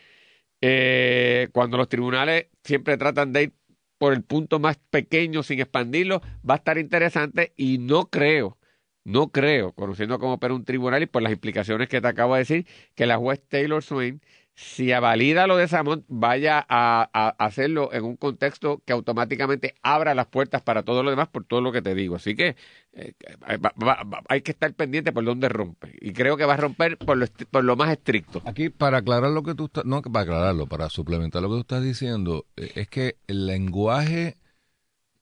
eh, 0.62 1.50
cuando 1.54 1.78
los 1.78 1.90
tribunales 1.90 2.48
siempre 2.64 2.98
tratan 2.98 3.34
de 3.34 3.44
ir 3.44 3.54
por 3.98 4.14
el 4.14 4.24
punto 4.24 4.60
más 4.60 4.78
pequeño 4.90 5.44
sin 5.44 5.60
expandirlo, 5.60 6.22
va 6.50 6.56
a 6.56 6.58
estar 6.58 6.78
interesante 6.78 7.54
y 7.58 7.78
no 7.80 8.10
creo, 8.10 8.58
no 9.04 9.32
creo, 9.32 9.74
conociendo 9.74 10.20
cómo 10.20 10.34
opera 10.34 10.54
un 10.54 10.66
tribunal 10.66 11.04
y 11.04 11.06
por 11.08 11.22
las 11.22 11.34
implicaciones 11.34 11.90
que 11.90 12.02
te 12.02 12.08
acabo 12.08 12.36
de 12.36 12.40
decir, 12.40 12.68
que 12.96 13.06
la 13.06 13.18
juez 13.18 13.42
Taylor 13.48 13.84
Swain, 13.84 14.22
si 14.56 14.92
avalida 14.92 15.48
lo 15.48 15.58
de 15.58 15.68
Samont, 15.68 16.06
vaya 16.08 16.64
a, 16.70 17.10
a 17.12 17.30
hacerlo 17.46 17.92
en 17.92 18.04
un 18.04 18.16
contexto 18.18 18.82
que 18.86 18.94
automáticamente 18.94 19.76
abra 19.82 20.14
las 20.14 20.28
puertas 20.28 20.62
para 20.62 20.84
todo 20.84 21.02
lo 21.04 21.10
demás 21.10 21.28
por 21.28 21.44
todo 21.46 21.62
lo 21.62 21.72
que 21.72 21.82
te 21.82 21.96
digo. 21.96 22.16
Así 22.16 22.36
que 22.36 22.56
eh, 22.94 23.14
va- 23.42 24.04
hay 24.30 24.42
que 24.42 24.52
estar 24.52 24.74
pendiente 24.74 25.12
por 25.12 25.26
dónde 25.26 25.50
rompe. 25.50 25.98
Y 26.02 26.14
creo 26.14 26.38
que 26.38 26.46
va 26.46 26.54
a 26.54 26.58
romper 26.58 26.98
por 26.98 27.18
lo, 27.18 27.26
por 27.50 27.64
lo 27.64 27.76
más 27.76 27.92
estricto. 27.92 28.42
Aquí, 28.46 28.70
para 28.70 28.98
aclarar 29.00 29.32
lo 29.32 29.44
que 29.44 29.56
tú 29.56 29.66
estás, 29.66 29.86
no 29.86 30.02
para 30.02 30.24
aclararlo, 30.24 30.68
para 30.68 30.90
suplementar 30.90 31.42
lo 31.42 31.50
que 31.50 31.56
tú 31.56 31.62
estás 31.62 31.84
diciendo, 31.84 32.46
eh, 32.56 32.72
es 32.76 32.88
que 32.90 33.18
el 33.28 33.48
lenguaje, 33.48 34.38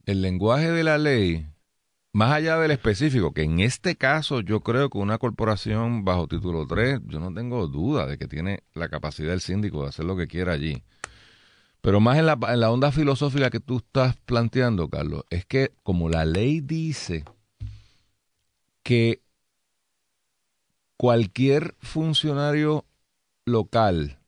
el 0.05 0.21
lenguaje 0.21 0.71
de 0.71 0.83
la 0.83 0.97
ley, 0.97 1.45
más 2.13 2.31
allá 2.33 2.57
del 2.57 2.71
específico, 2.71 3.33
que 3.33 3.43
en 3.43 3.59
este 3.61 3.95
caso 3.95 4.41
yo 4.41 4.61
creo 4.61 4.89
que 4.89 4.97
una 4.97 5.17
corporación 5.17 6.03
bajo 6.03 6.27
título 6.27 6.67
3, 6.67 6.99
yo 7.07 7.19
no 7.19 7.33
tengo 7.33 7.67
duda 7.67 8.05
de 8.05 8.17
que 8.17 8.27
tiene 8.27 8.63
la 8.73 8.89
capacidad 8.89 9.29
del 9.31 9.41
síndico 9.41 9.83
de 9.83 9.89
hacer 9.89 10.05
lo 10.05 10.17
que 10.17 10.27
quiera 10.27 10.53
allí. 10.53 10.83
Pero 11.81 11.99
más 11.99 12.17
en 12.17 12.25
la, 12.27 12.37
en 12.49 12.59
la 12.59 12.71
onda 12.71 12.91
filosófica 12.91 13.49
que 13.49 13.59
tú 13.59 13.77
estás 13.77 14.15
planteando, 14.17 14.89
Carlos, 14.89 15.23
es 15.29 15.45
que 15.45 15.71
como 15.83 16.09
la 16.09 16.25
ley 16.25 16.59
dice 16.61 17.23
que 18.83 19.21
cualquier 20.97 21.75
funcionario 21.79 22.85
local 23.45 24.19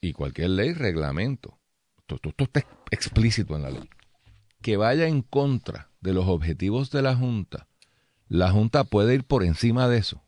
y 0.00 0.12
cualquier 0.12 0.50
ley, 0.50 0.72
reglamento, 0.74 1.58
esto, 1.98 2.14
esto- 2.16 2.28
esto 2.30 2.44
está 2.44 2.64
explícito 2.90 3.56
en 3.56 3.62
la 3.62 3.70
ley, 3.70 3.88
que 4.62 4.76
vaya 4.76 5.06
en 5.06 5.22
contra 5.22 5.88
de 6.00 6.12
los 6.14 6.26
objetivos 6.26 6.90
de 6.90 7.02
la 7.02 7.14
Junta, 7.16 7.66
la 8.28 8.50
Junta 8.50 8.84
puede 8.84 9.14
ir 9.14 9.24
por 9.24 9.42
encima 9.44 9.88
de 9.88 9.98
eso. 9.98 10.22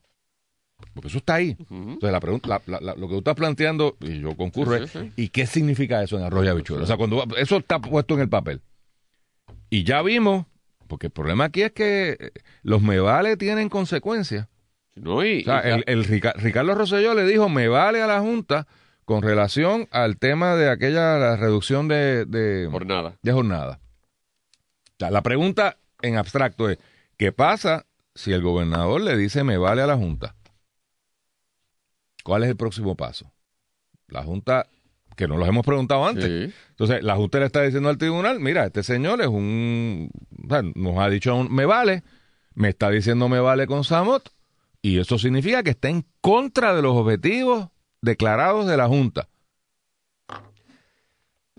Porque 0.95 1.09
eso 1.09 1.19
está 1.19 1.35
ahí. 1.35 1.57
Entonces, 1.71 2.11
la 2.11 2.21
pregunta, 2.21 2.63
la- 2.67 2.81
lo 2.81 2.95
que 3.07 3.13
tú 3.15 3.19
estás 3.19 3.35
planteando, 3.37 3.97
y 4.01 4.21
yo 4.21 4.35
concurro, 4.37 4.79
Sí, 4.79 4.85
es, 4.85 4.91
sí, 4.91 4.99
sí. 5.01 5.13
¿y 5.17 5.29
qué 5.29 5.47
significa 5.47 6.03
eso 6.03 6.17
en 6.17 6.25
Arroyo 6.25 6.51
Habichuela? 6.51 6.85
O 6.85 6.87
sea, 6.87 6.97
cuando 6.97 7.23
eso 7.37 7.59
está 7.59 7.79
puesto 7.81 8.15
en 8.15 8.21
el 8.21 8.29
papel. 8.29 8.63
Y 9.69 9.85
ya 9.85 10.03
vimos, 10.03 10.47
porque 10.89 11.07
el 11.09 11.13
problema 11.13 11.45
aquí 11.45 11.63
es 11.63 11.73
que 11.73 12.17
eh, 12.19 12.31
los 12.63 12.81
me 12.83 12.99
vale 12.99 13.37
tienen 13.37 13.69
consecuencias. 13.69 14.49
¿no? 14.97 15.25
Y, 15.25 15.43
O 15.43 15.45
sea, 15.45 15.63
y- 15.69 15.73
el, 15.73 15.85
el 15.87 16.05
Rica- 16.05 16.33
Ricardo 16.37 16.75
Rosselló 16.75 17.15
le 17.15 17.25
dijo, 17.25 17.49
me 17.49 17.69
vale 17.69 18.03
a 18.03 18.07
la 18.07 18.21
Junta 18.21 18.67
con 19.05 19.23
relación 19.23 19.87
al 19.93 20.17
tema 20.19 20.57
de 20.57 20.71
aquella 20.71 21.19
la 21.19 21.37
reducción 21.37 21.89
de, 21.89 22.25
de, 22.25 22.69
jornada. 22.71 23.17
de 23.23 23.33
jornada. 23.33 23.81
Sea, 25.01 25.11
la 25.11 25.23
pregunta 25.23 25.79
en 26.03 26.17
abstracto 26.17 26.69
es, 26.69 26.79
¿qué 27.17 27.33
pasa 27.33 27.87
si 28.15 28.33
el 28.33 28.43
gobernador 28.43 29.01
le 29.01 29.17
dice, 29.17 29.45
me 29.45 29.57
vale 29.57 29.81
a 29.83 29.87
la 29.87 29.97
Junta? 29.97 30.35
¿Cuál 32.23 32.43
es 32.45 32.51
el 32.51 32.57
próximo 32.57 32.95
paso? 32.97 33.33
La 34.09 34.23
Junta, 34.23 34.67
que 35.17 35.27
no 35.27 35.39
los 35.39 35.49
hemos 35.49 35.65
preguntado 35.65 36.07
antes. 36.07 36.25
Sí. 36.27 36.55
Entonces, 36.71 37.03
la 37.03 37.17
Junta 37.17 37.39
le 37.39 37.47
está 37.47 37.63
diciendo 37.63 37.89
al 37.89 37.97
tribunal, 37.99 38.41
mira, 38.41 38.67
este 38.67 38.83
señor 38.83 39.21
es 39.23 39.29
un... 39.29 40.11
o 40.45 40.49
sea, 40.49 40.63
nos 40.75 40.99
ha 40.99 41.09
dicho, 41.09 41.35
un, 41.35 41.51
me 41.51 41.65
vale, 41.65 42.03
me 42.55 42.69
está 42.69 42.91
diciendo 42.91 43.29
me 43.29 43.41
vale 43.41 43.67
con 43.67 43.85
Samot, 43.85 44.31
y 44.83 44.99
eso 44.99 45.19
significa 45.19 45.63
que 45.63 45.71
está 45.71 45.89
en 45.89 46.05
contra 46.21 46.75
de 46.75 46.83
los 46.83 46.95
objetivos 46.95 47.69
declarados 48.03 48.67
de 48.67 48.77
la 48.77 48.87
Junta. 48.87 49.29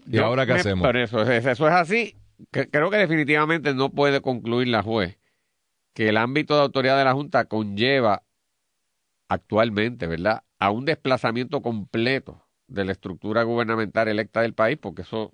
¿Y 0.05 0.17
Yo 0.17 0.25
ahora 0.25 0.45
qué 0.45 0.53
me- 0.53 0.59
hacemos? 0.59 0.85
Por 0.85 0.97
eso, 0.97 1.21
es- 1.23 1.45
eso 1.45 1.67
es 1.67 1.73
así. 1.73 2.15
Que- 2.51 2.69
creo 2.69 2.89
que 2.89 2.97
definitivamente 2.97 3.73
no 3.73 3.89
puede 3.91 4.21
concluir 4.21 4.67
la 4.69 4.81
juez 4.83 5.17
que 5.93 6.09
el 6.09 6.17
ámbito 6.17 6.55
de 6.55 6.61
autoridad 6.61 6.97
de 6.97 7.03
la 7.03 7.13
Junta 7.13 7.45
conlleva 7.45 8.23
actualmente, 9.27 10.07
¿verdad?, 10.07 10.43
a 10.59 10.71
un 10.71 10.85
desplazamiento 10.85 11.61
completo 11.61 12.45
de 12.67 12.85
la 12.85 12.91
estructura 12.91 13.43
gubernamental 13.43 14.07
electa 14.07 14.41
del 14.41 14.53
país, 14.53 14.77
porque 14.79 15.01
eso... 15.01 15.33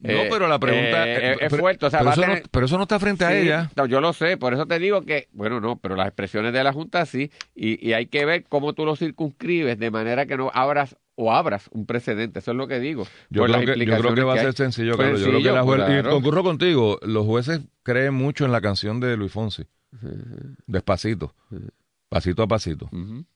No, 0.00 0.10
eh, 0.10 0.26
pero 0.30 0.48
la 0.48 0.58
pregunta... 0.58 1.04
eh, 1.06 1.34
eh, 1.34 1.38
es- 1.42 1.56
fuerte, 1.56 1.86
o 1.86 1.90
sea, 1.90 2.00
pero, 2.00 2.10
eso 2.10 2.20
tener- 2.22 2.42
no, 2.42 2.48
pero 2.50 2.66
eso 2.66 2.76
no 2.76 2.82
está 2.82 2.98
frente 2.98 3.24
a 3.24 3.36
ella. 3.36 3.70
no, 3.76 3.86
yo 3.86 4.00
lo 4.00 4.12
sé, 4.12 4.36
por 4.36 4.52
eso 4.54 4.66
te 4.66 4.78
digo 4.78 5.02
que, 5.02 5.28
bueno, 5.32 5.60
no, 5.60 5.76
pero 5.78 5.94
las 5.94 6.08
expresiones 6.08 6.52
de 6.52 6.64
la 6.64 6.72
Junta 6.72 7.06
sí, 7.06 7.30
y, 7.54 7.86
y 7.86 7.92
hay 7.92 8.06
que 8.06 8.24
ver 8.24 8.44
cómo 8.48 8.72
tú 8.72 8.84
lo 8.84 8.96
circunscribes 8.96 9.78
de 9.78 9.90
manera 9.90 10.26
que 10.26 10.36
no 10.36 10.50
abras 10.52 10.96
o 11.16 11.32
abras 11.32 11.68
un 11.72 11.86
precedente, 11.86 12.40
eso 12.40 12.50
es 12.50 12.56
lo 12.56 12.66
que 12.66 12.80
digo. 12.80 13.06
Yo 13.30 13.44
creo, 13.44 13.60
que, 13.60 13.84
yo 13.86 13.98
creo 13.98 14.14
que 14.14 14.22
va 14.22 14.34
a 14.34 14.38
ser 14.38 14.54
sencillo, 14.54 14.96
Pues 14.96 15.06
Carlos. 15.08 15.20
Yo 15.20 15.26
creo 15.26 15.38
que 15.38 15.44
sencillo, 15.44 15.54
la 15.54 15.62
juez- 15.64 15.84
claro. 15.86 16.10
Y 16.10 16.12
concurro 16.12 16.42
contigo, 16.42 16.98
los 17.02 17.24
jueces 17.24 17.60
creen 17.82 18.14
mucho 18.14 18.44
en 18.44 18.52
la 18.52 18.60
canción 18.60 19.00
de 19.00 19.16
Luis 19.16 19.32
Fonsi. 19.32 19.64
Despacito. 20.66 21.34
Pasito 22.14 22.44
a 22.44 22.46
pasito. 22.46 22.88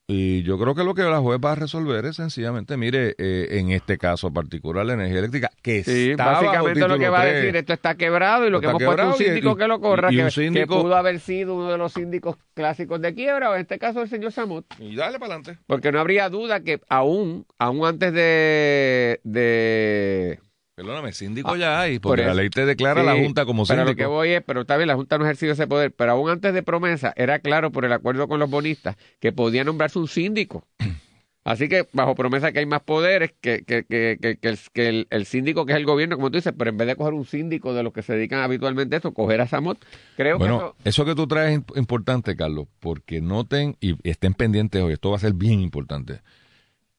Y 0.06 0.42
yo 0.44 0.56
creo 0.56 0.72
que 0.76 0.84
lo 0.84 0.94
que 0.94 1.02
la 1.02 1.18
juez 1.18 1.40
va 1.44 1.50
a 1.50 1.54
resolver 1.56 2.04
es 2.04 2.14
sencillamente, 2.14 2.76
mire, 2.76 3.16
eh, 3.18 3.58
en 3.58 3.70
este 3.72 3.98
caso 3.98 4.32
particular, 4.32 4.86
la 4.86 4.92
energía 4.92 5.18
eléctrica, 5.18 5.50
que 5.62 5.82
Sí, 5.82 6.10
está 6.12 6.26
bajo 6.26 6.44
básicamente 6.46 6.86
lo 6.86 6.96
que 6.96 7.08
va 7.08 7.18
a 7.18 7.22
3, 7.22 7.34
decir, 7.34 7.56
esto 7.56 7.72
está 7.72 7.96
quebrado 7.96 8.46
y 8.46 8.50
lo 8.50 8.60
que 8.60 8.68
hemos 8.68 8.80
puesto 8.82 9.06
un 9.08 9.14
síndico 9.14 9.50
y- 9.50 9.56
que 9.56 9.66
lo 9.66 9.80
corra, 9.80 10.12
y 10.12 10.16
que, 10.16 10.22
un 10.22 10.28
que 10.28 10.32
síndico- 10.40 10.80
pudo 10.82 10.94
haber 10.94 11.18
sido 11.18 11.56
uno 11.56 11.72
de 11.72 11.76
los 11.78 11.92
síndicos 11.92 12.36
clásicos 12.54 13.00
de 13.00 13.14
quiebra, 13.14 13.50
o 13.50 13.54
en 13.56 13.62
este 13.62 13.80
caso 13.80 14.00
el 14.00 14.08
señor 14.08 14.30
Samot. 14.30 14.64
Y 14.78 14.94
dale 14.94 15.18
para 15.18 15.34
adelante. 15.34 15.60
Porque 15.66 15.90
no 15.90 15.98
habría 15.98 16.28
duda 16.28 16.60
que 16.60 16.80
aún, 16.88 17.46
aún 17.58 17.84
antes 17.84 18.12
de, 18.12 19.20
de 19.24 20.38
Perdóname, 20.78 21.12
síndico 21.12 21.56
ya 21.56 21.80
hay, 21.80 21.96
Ah, 21.96 22.00
por 22.00 22.10
porque 22.10 22.24
la 22.24 22.34
ley 22.34 22.50
te 22.50 22.64
declara 22.64 23.00
a 23.00 23.04
la 23.04 23.14
Sí, 23.14 23.24
Junta 23.24 23.44
como 23.44 23.66
Pero 23.66 23.80
síndico. 23.80 23.90
lo 23.90 23.96
que 23.96 24.06
voy 24.06 24.28
es, 24.30 24.42
pero 24.44 24.60
está 24.60 24.76
bien, 24.76 24.86
la 24.86 24.94
Junta 24.94 25.18
no 25.18 25.24
ha 25.24 25.26
ejercido 25.26 25.52
ese 25.54 25.66
poder, 25.66 25.90
pero 25.92 26.12
aún 26.12 26.30
antes 26.30 26.54
de 26.54 26.62
promesa 26.62 27.12
era 27.16 27.40
claro 27.40 27.72
por 27.72 27.84
el 27.84 27.92
acuerdo 27.92 28.28
con 28.28 28.38
los 28.38 28.48
bonistas 28.48 28.96
que 29.18 29.32
podía 29.32 29.64
nombrarse 29.64 29.98
un 29.98 30.06
síndico. 30.06 30.64
Así 31.44 31.68
que 31.68 31.88
bajo 31.92 32.14
promesa 32.14 32.52
que 32.52 32.58
hay 32.60 32.66
más 32.66 32.82
poderes 32.82 33.32
que, 33.40 33.64
que, 33.64 33.84
que, 33.84 34.18
que, 34.20 34.36
que 34.36 34.48
el, 34.50 34.58
que 34.72 34.88
el- 34.88 35.06
el 35.10 35.26
síndico 35.26 35.66
que 35.66 35.72
es 35.72 35.78
el 35.78 35.84
gobierno, 35.86 36.14
como 36.16 36.30
tú 36.30 36.36
dices, 36.38 36.52
pero 36.56 36.70
en 36.70 36.76
vez 36.76 36.86
de 36.86 36.94
coger 36.94 37.14
un 37.14 37.24
síndico 37.24 37.74
de 37.74 37.82
los 37.82 37.92
que 37.92 38.02
se 38.02 38.12
dedican 38.12 38.40
habitualmente 38.40 38.94
a 38.94 38.98
eso, 38.98 39.12
coger 39.14 39.40
a 39.40 39.48
Samot, 39.48 39.84
creo 40.16 40.38
Bueno, 40.38 40.58
que 40.58 40.64
eso... 40.90 41.02
eso 41.02 41.04
que 41.06 41.14
tú 41.16 41.26
traes 41.26 41.54
es 41.58 41.64
imp- 41.64 41.76
importante, 41.78 42.36
Carlos, 42.36 42.66
porque 42.80 43.20
noten 43.20 43.76
y 43.80 43.96
estén 44.08 44.34
pendientes 44.34 44.80
hoy, 44.82 44.92
esto 44.92 45.10
va 45.10 45.16
a 45.16 45.20
ser 45.20 45.32
bien 45.32 45.60
importante. 45.60 46.20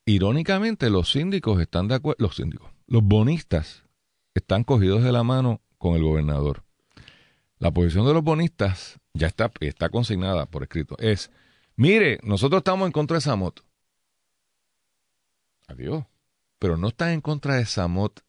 Irónicamente, 0.05 0.89
los 0.89 1.11
síndicos 1.11 1.61
están 1.61 1.87
de 1.87 1.95
acuerdo, 1.95 2.17
los 2.25 2.35
síndicos, 2.35 2.71
los 2.89 3.03
bonistas 3.03 3.83
están 4.33 4.63
cogidos 4.63 5.03
de 5.03 5.11
la 5.11 5.23
mano 5.23 5.61
con 5.77 5.95
el 5.95 6.01
gobernador. 6.01 6.63
La 7.59 7.71
posición 7.71 8.05
de 8.07 8.13
los 8.13 8.23
bonistas 8.23 8.99
ya 9.13 9.27
está, 9.27 9.51
está 9.59 9.89
consignada 9.89 10.47
por 10.47 10.63
escrito. 10.63 10.97
Es, 10.97 11.29
mire, 11.75 12.19
nosotros 12.23 12.59
estamos 12.59 12.87
en 12.87 12.91
contra 12.91 13.15
de 13.15 13.21
Samot. 13.21 13.63
Adiós. 15.67 16.03
Pero 16.57 16.77
no 16.77 16.87
están 16.87 17.09
en 17.09 17.21
contra 17.21 17.55
de 17.55 17.65
Samot 17.65 18.21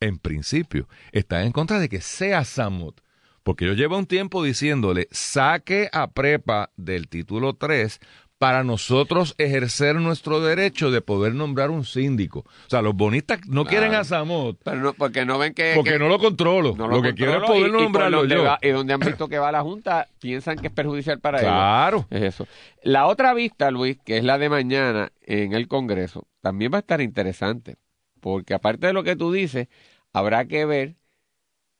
en 0.00 0.18
principio. 0.18 0.86
Están 1.12 1.46
en 1.46 1.52
contra 1.52 1.78
de 1.78 1.88
que 1.88 2.02
sea 2.02 2.44
Samot. 2.44 3.00
Porque 3.42 3.64
yo 3.64 3.72
llevo 3.72 3.96
un 3.96 4.06
tiempo 4.06 4.42
diciéndole, 4.42 5.08
saque 5.12 5.88
a 5.92 6.10
prepa 6.10 6.72
del 6.76 7.08
título 7.08 7.54
3 7.54 8.00
para 8.38 8.64
nosotros 8.64 9.34
ejercer 9.38 9.96
nuestro 9.96 10.40
derecho 10.40 10.90
de 10.90 11.00
poder 11.00 11.34
nombrar 11.34 11.70
un 11.70 11.84
síndico. 11.86 12.40
O 12.40 12.68
sea, 12.68 12.82
los 12.82 12.94
bonistas 12.94 13.40
no 13.46 13.64
Claro. 13.64 13.68
quieren 13.70 13.94
a 13.94 14.04
Samot 14.04 14.58
Pero 14.62 14.76
no, 14.80 14.92
porque 14.92 15.24
no 15.24 15.38
ven 15.38 15.54
que... 15.54 15.72
porque 15.74 15.92
que- 15.92 15.98
no 15.98 16.08
lo 16.08 16.18
controlo. 16.18 16.74
no 16.76 16.86
lo, 16.86 17.00
que 17.00 17.14
quiero 17.14 17.38
es 17.38 17.44
poder 17.44 17.62
y- 17.62 17.68
y 17.68 17.72
nombrarlo 17.72 18.18
donde 18.18 18.34
yo. 18.34 18.44
va- 18.44 18.58
y 18.60 18.68
donde 18.68 18.92
han 18.92 19.00
visto 19.00 19.28
que 19.28 19.38
va 19.38 19.50
la 19.52 19.62
Junta, 19.62 20.06
piensan 20.20 20.58
que 20.58 20.66
es 20.66 20.72
perjudicial 20.72 21.18
para 21.18 21.38
ellos. 21.40 21.50
Claro. 21.50 22.06
Es 22.10 22.22
eso. 22.22 22.46
La 22.82 23.06
otra 23.06 23.32
vista, 23.32 23.70
Luis, 23.70 23.96
que 24.04 24.18
es 24.18 24.24
la 24.24 24.36
de 24.36 24.50
mañana 24.50 25.12
en 25.22 25.54
el 25.54 25.66
Congreso, 25.66 26.26
también 26.42 26.70
va 26.72 26.76
a 26.76 26.80
estar 26.80 27.00
interesante, 27.00 27.76
porque 28.20 28.52
aparte 28.52 28.86
de 28.88 28.92
lo 28.92 29.02
que 29.02 29.16
tú 29.16 29.32
dices, 29.32 29.68
habrá 30.12 30.44
que 30.46 30.66
ver 30.66 30.96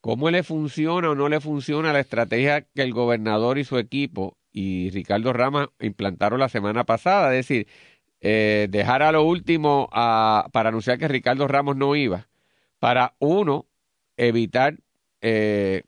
cómo 0.00 0.30
le 0.30 0.42
funciona 0.42 1.10
o 1.10 1.14
no 1.14 1.28
le 1.28 1.40
funciona 1.40 1.92
la 1.92 2.00
estrategia 2.00 2.62
que 2.62 2.82
el 2.82 2.92
gobernador 2.94 3.58
y 3.58 3.64
su 3.64 3.76
equipo 3.76 4.36
y 4.56 4.88
Ricardo 4.88 5.34
Ramos 5.34 5.68
implantaron 5.80 6.40
la 6.40 6.48
semana 6.48 6.84
pasada, 6.84 7.36
es 7.36 7.46
decir, 7.46 7.68
eh, 8.22 8.68
dejar 8.70 9.02
a 9.02 9.12
lo 9.12 9.22
último 9.22 9.86
para 9.92 10.70
anunciar 10.70 10.98
que 10.98 11.08
Ricardo 11.08 11.46
Ramos 11.46 11.76
no 11.76 11.94
iba, 11.94 12.26
para 12.78 13.12
uno, 13.18 13.66
evitar 14.16 14.78
eh, 15.20 15.82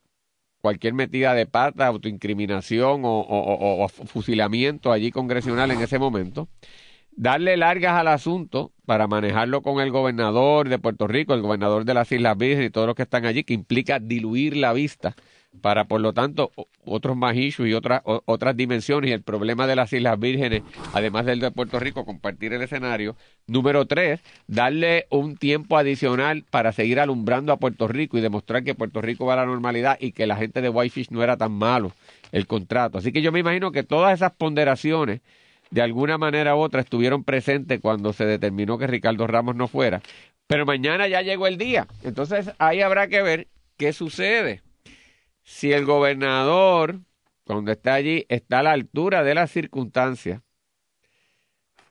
cualquier 0.61 0.93
metida 0.93 1.33
de 1.33 1.47
pata, 1.47 1.87
autoincriminación 1.87 3.07
o, 3.07 3.25
o, 3.27 3.89
fusilamiento 3.89 4.93
allí 4.93 5.11
congresional 5.13 5.71
en 5.71 5.81
ese 5.81 5.99
momento, 5.99 6.47
darle 7.13 7.57
largas 7.57 7.95
al 7.95 8.09
asunto 8.09 8.75
para 8.85 9.07
manejarlo 9.07 9.63
con 9.63 9.81
el 9.81 9.91
gobernador 9.91 10.69
de 10.69 10.79
Puerto 10.79 11.07
Rico, 11.07 11.33
el 11.33 11.41
gobernador 11.41 11.87
de 11.87 11.95
las 11.95 12.13
Islas 12.13 12.37
Vírgenes 12.37 12.67
y 12.67 12.71
todos 12.71 12.87
los 12.87 12.97
que 12.97 13.05
están 13.05 13.25
allí, 13.25 13.45
que 13.45 13.55
implica 13.55 13.99
diluir 13.99 14.59
la 14.59 14.75
vista 14.75 15.17
para, 15.61 15.85
por 15.85 16.01
lo 16.01 16.13
tanto, 16.13 16.53
otros 16.85 17.17
más 17.17 17.37
y 17.37 17.75
otras, 17.75 18.03
otras 18.05 18.57
dimensiones 18.57 19.11
y 19.11 19.13
el 19.13 19.23
problema 19.23 19.67
de 19.67 19.77
las 19.77 19.93
Islas 19.93 20.19
Vírgenes, 20.19 20.63
además 20.93 21.27
del 21.27 21.41
de 21.41 21.51
Puerto 21.51 21.79
Rico, 21.79 22.05
compartir 22.05 22.53
el 22.53 22.63
escenario. 22.63 23.17
Número 23.47 23.87
tres, 23.87 24.21
darle 24.47 25.07
un 25.11 25.37
tiempo 25.37 25.77
adicional 25.77 26.45
para 26.51 26.73
seguir 26.73 27.01
alumbrando 27.01 27.53
a 27.53 27.59
Puerto 27.59 27.89
Rico 27.89 28.19
y 28.19 28.21
demostrar 28.21 28.65
que 28.65 28.75
Puerto 28.75 29.01
Rico 29.01 29.27
va 29.27 29.35
a 29.35 29.37
la 29.37 29.47
normalidad 29.47 29.99
y 30.01 30.13
que 30.13 30.27
la 30.27 30.37
gente 30.37 30.61
de 30.61 30.69
Whitefish 30.69 31.11
no 31.11 31.23
era 31.23 31.37
tan 31.37 31.53
malo 31.53 31.93
el 32.33 32.47
contrato. 32.47 32.99
Así 32.99 33.13
que 33.13 33.23
yo 33.23 33.33
me 33.33 33.41
imagino 33.41 33.73
que 33.73 33.83
todas 33.83 34.15
esas 34.15 34.33
ponderaciones 34.33 35.21
de 35.71 35.83
alguna 35.83 36.17
manera 36.19 36.57
u 36.57 36.61
otra 36.61 36.81
estuvieron 36.81 37.25
presentes 37.25 37.81
cuando 37.81 38.13
se 38.13 38.25
determinó 38.25 38.79
que 38.79 38.87
Ricardo 38.87 39.27
Ramos 39.27 39.57
no 39.57 39.69
fuera. 39.69 40.01
Pero 40.47 40.65
mañana 40.65 41.09
ya 41.09 41.21
llegó 41.21 41.47
el 41.47 41.59
día. 41.59 41.87
Entonces 42.03 42.51
ahí 42.59 42.81
habrá 42.81 43.09
que 43.09 43.23
ver 43.23 43.49
qué 43.77 43.93
sucede 43.93 44.63
si 45.49 45.73
el 45.73 45.87
gobernador, 45.87 47.01
cuando 47.45 47.73
está 47.73 47.95
allí, 47.95 48.27
está 48.29 48.59
a 48.59 48.63
la 48.63 48.73
altura 48.73 49.25
de 49.25 49.35
las 49.35 49.51
circunstancias, 49.51 50.43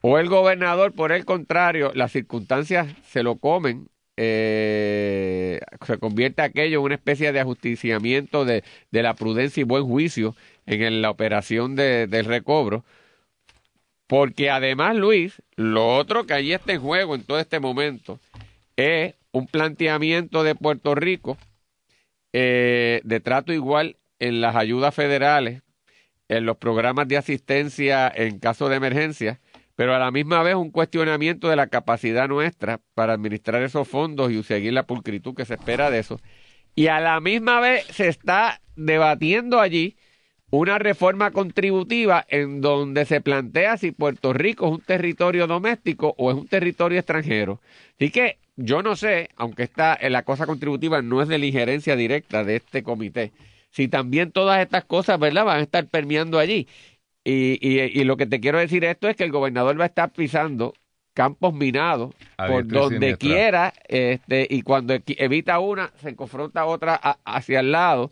o 0.01 0.19
el 0.19 0.29
gobernador, 0.29 0.93
por 0.93 1.11
el 1.11 1.25
contrario, 1.25 1.91
las 1.95 2.11
circunstancias 2.11 2.87
se 3.09 3.23
lo 3.23 3.37
comen, 3.37 3.89
eh, 4.15 5.59
se 5.87 5.97
convierte 5.97 6.43
aquello 6.43 6.79
en 6.79 6.85
una 6.85 6.95
especie 6.95 7.31
de 7.31 7.39
ajusticiamiento 7.39 8.45
de, 8.45 8.63
la 8.91 9.15
prudencia 9.15 9.61
y 9.61 9.63
buen 9.63 9.85
juicio 9.85 10.35
en 10.67 11.01
la 11.01 11.09
operación 11.09 11.75
del 11.75 12.25
recobro. 12.25 12.85
Porque 14.05 14.51
además, 14.51 14.95
Luis, 14.95 15.41
lo 15.55 15.97
otro 15.97 16.27
que 16.27 16.35
allí 16.35 16.53
está 16.53 16.73
en 16.73 16.81
juego 16.81 17.15
en 17.15 17.23
todo 17.23 17.39
este 17.39 17.59
momento 17.59 18.19
es 18.75 19.15
un 19.31 19.47
planteamiento 19.47 20.43
de 20.43 20.53
Puerto 20.53 20.93
Rico 20.93 21.37
eh, 22.39 23.01
de 23.03 23.19
trato 23.19 23.51
igual 23.51 23.97
en 24.19 24.41
las 24.41 24.55
ayudas 24.55 24.93
federales, 24.93 25.63
en 26.27 26.45
los 26.45 26.57
programas 26.57 27.07
de 27.07 27.17
asistencia 27.17 28.11
en 28.13 28.37
caso 28.37 28.69
de 28.69 28.75
emergencia, 28.75 29.39
pero 29.75 29.95
a 29.95 29.97
la 29.97 30.11
misma 30.11 30.43
vez 30.43 30.53
un 30.53 30.69
cuestionamiento 30.69 31.49
de 31.49 31.55
la 31.55 31.65
capacidad 31.65 32.27
nuestra 32.27 32.79
para 32.93 33.13
administrar 33.13 33.63
esos 33.63 33.87
fondos 33.87 34.31
y 34.31 34.43
seguir 34.43 34.73
la 34.73 34.85
pulcritud 34.85 35.33
que 35.33 35.45
se 35.45 35.55
espera 35.55 35.89
de 35.89 35.97
eso. 35.97 36.19
Y 36.75 36.89
a 36.89 36.99
la 36.99 37.19
misma 37.21 37.59
vez 37.59 37.85
se 37.85 38.07
está 38.07 38.61
debatiendo 38.75 39.59
allí 39.59 39.97
una 40.51 40.77
reforma 40.77 41.31
contributiva 41.31 42.23
en 42.29 42.61
donde 42.61 43.05
se 43.05 43.19
plantea 43.19 43.77
si 43.77 43.91
Puerto 43.93 44.31
Rico 44.31 44.67
es 44.67 44.73
un 44.73 44.81
territorio 44.81 45.47
doméstico 45.47 46.13
o 46.19 46.29
es 46.29 46.37
un 46.37 46.47
territorio 46.47 46.99
extranjero. 46.99 47.61
Así 47.95 48.11
que 48.11 48.37
yo 48.57 48.81
no 48.81 48.95
sé, 48.95 49.29
aunque 49.35 49.63
esta, 49.63 49.93
eh, 49.93 50.09
la 50.09 50.23
cosa 50.23 50.45
contributiva 50.45 51.01
no 51.01 51.21
es 51.21 51.27
de 51.27 51.37
la 51.37 51.45
injerencia 51.45 51.95
directa 51.95 52.43
de 52.43 52.57
este 52.57 52.83
comité, 52.83 53.31
si 53.69 53.87
también 53.87 54.31
todas 54.31 54.59
estas 54.61 54.83
cosas, 54.85 55.19
¿verdad?, 55.19 55.45
van 55.45 55.59
a 55.59 55.63
estar 55.63 55.87
permeando 55.87 56.39
allí. 56.39 56.67
Y, 57.23 57.59
y, 57.61 58.03
lo 58.05 58.15
que 58.15 58.25
te 58.25 58.39
quiero 58.39 58.57
decir 58.57 58.85
esto 58.85 59.09
es 59.09 59.17
que 59.17 59.25
el 59.25 59.31
gobernador 59.31 59.77
va 59.77 59.83
a 59.83 59.87
estar 59.87 60.11
pisando 60.13 60.73
campos 61.13 61.53
minados 61.53 62.15
por 62.37 62.65
donde 62.65 63.17
quiera, 63.17 63.73
este, 63.89 64.47
y 64.49 64.61
cuando 64.61 64.95
evita 65.07 65.59
una, 65.59 65.91
se 65.97 66.15
confronta 66.15 66.65
otra 66.65 66.95
hacia 67.25 67.59
el 67.59 67.73
lado. 67.73 68.11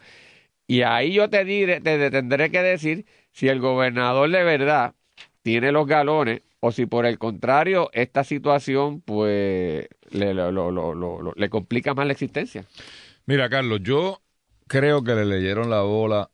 Y 0.68 0.82
ahí 0.82 1.14
yo 1.14 1.30
te, 1.30 1.46
diré, 1.46 1.80
te 1.80 2.12
tendré 2.12 2.52
que 2.52 2.62
decir 2.62 3.06
si 3.32 3.48
el 3.48 3.62
gobernador 3.62 4.30
de 4.30 4.44
verdad 4.44 4.96
tiene 5.44 5.72
los 5.72 5.88
galones 5.88 6.42
o 6.60 6.72
si 6.72 6.86
por 6.86 7.06
el 7.06 7.18
contrario 7.18 7.90
esta 7.94 8.24
situación 8.24 9.02
pues 9.02 9.88
le, 10.10 10.34
le 10.34 11.50
complica 11.50 11.94
más 11.94 12.06
la 12.06 12.14
existencia. 12.14 12.66
Mira, 13.26 13.50
Carlos, 13.50 13.82
yo 13.84 14.22
creo 14.68 15.04
que 15.04 15.16
le 15.16 15.26
leyeron 15.26 15.70
la 15.70 15.82
bola 15.82 16.30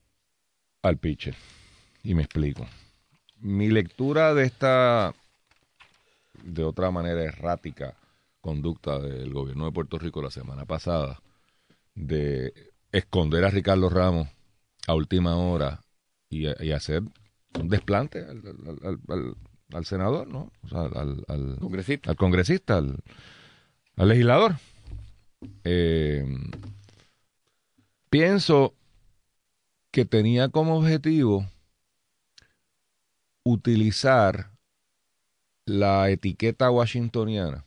al 0.81 0.97
pitcher. 0.97 1.35
Y 2.03 2.15
me 2.15 2.23
explico. 2.23 2.67
Mi 3.39 3.69
lectura 3.69 4.33
de 4.33 4.45
esta, 4.45 5.13
de 6.43 6.63
otra 6.63 6.91
manera 6.91 7.23
errática, 7.23 7.95
conducta 8.39 8.99
del 8.99 9.31
gobierno 9.33 9.65
de 9.65 9.71
Puerto 9.71 9.97
Rico 9.99 10.21
la 10.21 10.31
semana 10.31 10.65
pasada, 10.65 11.21
de 11.95 12.53
esconder 12.91 13.45
a 13.45 13.49
Ricardo 13.49 13.89
Ramos 13.89 14.27
a 14.87 14.95
última 14.95 15.37
hora 15.37 15.81
y, 16.29 16.47
hacer 16.71 17.03
un 17.59 17.69
desplante 17.69 18.25
al 18.25 19.35
senador, 19.85 20.27
¿no? 20.27 20.51
O 20.63 20.67
sea, 20.67 20.81
al, 20.81 21.23
al, 21.27 21.57
congresista, 21.59 22.09
al, 22.09 22.15
congresista, 22.15 22.77
al, 22.77 22.97
legislador. 23.95 24.55
Eh, 25.63 26.25
pienso 28.09 28.73
que 29.91 30.05
tenía 30.05 30.49
como 30.49 30.77
objetivo 30.77 31.45
utilizar 33.43 34.51
la 35.65 36.09
etiqueta 36.09 36.69
washingtoniana 36.69 37.65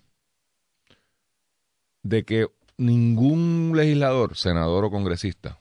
de 2.02 2.24
que 2.24 2.48
ningún 2.76 3.72
legislador, 3.74 4.36
senador 4.36 4.84
o 4.84 4.90
congresista, 4.90 5.58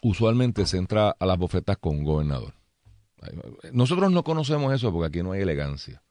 usualmente 0.00 0.66
se 0.66 0.78
entra 0.78 1.10
a 1.10 1.26
las 1.26 1.38
bofetas 1.38 1.76
con 1.78 1.98
un 1.98 2.04
gobernador. 2.04 2.53
Nosotros 3.72 4.10
no 4.10 4.24
conocemos 4.24 4.72
eso 4.72 4.92
porque 4.92 5.08
aquí 5.08 5.22
no 5.22 5.32
hay 5.32 5.42
elegancia. 5.42 6.02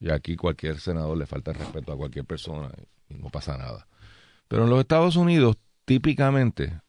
Y 0.00 0.10
aquí 0.10 0.36
cualquier 0.36 0.80
senador 0.80 1.16
le 1.16 1.26
falta 1.26 1.52
respeto 1.52 1.92
a 1.92 1.96
cualquier 1.96 2.24
persona 2.24 2.70
y 3.08 3.14
no 3.14 3.30
pasa 3.30 3.56
nada. 3.56 3.86
Pero 4.48 4.64
en 4.64 4.70
los 4.70 4.80
Estados 4.80 5.16
Unidos, 5.16 5.56
típicamente, 5.84 6.80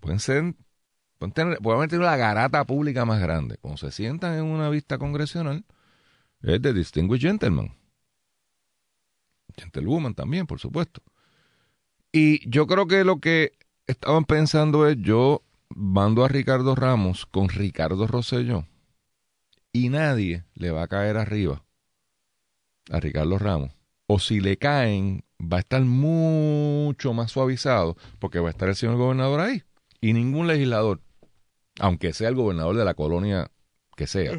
pueden 0.00 0.20
ser, 0.20 0.54
pueden 1.18 1.32
tener, 1.32 1.58
pueden 1.58 1.88
tener 1.88 2.04
la 2.04 2.16
garata 2.16 2.64
pública 2.64 3.04
más 3.04 3.20
grande. 3.20 3.58
Cuando 3.58 3.78
se 3.78 3.90
sientan 3.90 4.34
en 4.34 4.44
una 4.44 4.70
vista 4.70 4.98
congresional, 4.98 5.64
es 6.42 6.62
de 6.62 6.72
Distinguished 6.72 7.28
Gentleman. 7.28 7.76
Gentlewoman 9.56 10.14
también, 10.14 10.46
por 10.46 10.58
supuesto. 10.58 11.02
Y 12.10 12.48
yo 12.48 12.66
creo 12.66 12.86
que 12.86 13.04
lo 13.04 13.20
que 13.20 13.52
estaban 13.86 14.24
pensando 14.24 14.86
es, 14.86 14.96
yo 14.98 15.42
mando 15.68 16.24
a 16.24 16.28
Ricardo 16.28 16.74
Ramos 16.74 17.26
con 17.26 17.48
Ricardo 17.48 18.06
Rosselló 18.06 18.66
y 19.72 19.88
nadie 19.88 20.44
le 20.54 20.70
va 20.70 20.82
a 20.82 20.88
caer 20.88 21.16
arriba 21.16 21.64
a 22.90 23.00
Ricardo 23.00 23.38
Ramos. 23.38 23.72
O 24.06 24.18
si 24.18 24.40
le 24.40 24.58
caen, 24.58 25.24
va 25.40 25.58
a 25.58 25.60
estar 25.60 25.80
mucho 25.82 27.12
más 27.14 27.30
suavizado 27.30 27.96
porque 28.18 28.40
va 28.40 28.48
a 28.48 28.50
estar 28.50 28.68
el 28.68 28.76
señor 28.76 28.96
gobernador 28.96 29.40
ahí. 29.40 29.62
Y 30.00 30.12
ningún 30.12 30.46
legislador, 30.46 31.00
aunque 31.78 32.12
sea 32.12 32.28
el 32.28 32.34
gobernador 32.34 32.76
de 32.76 32.84
la 32.84 32.94
colonia 32.94 33.50
que 33.96 34.06
sea, 34.06 34.38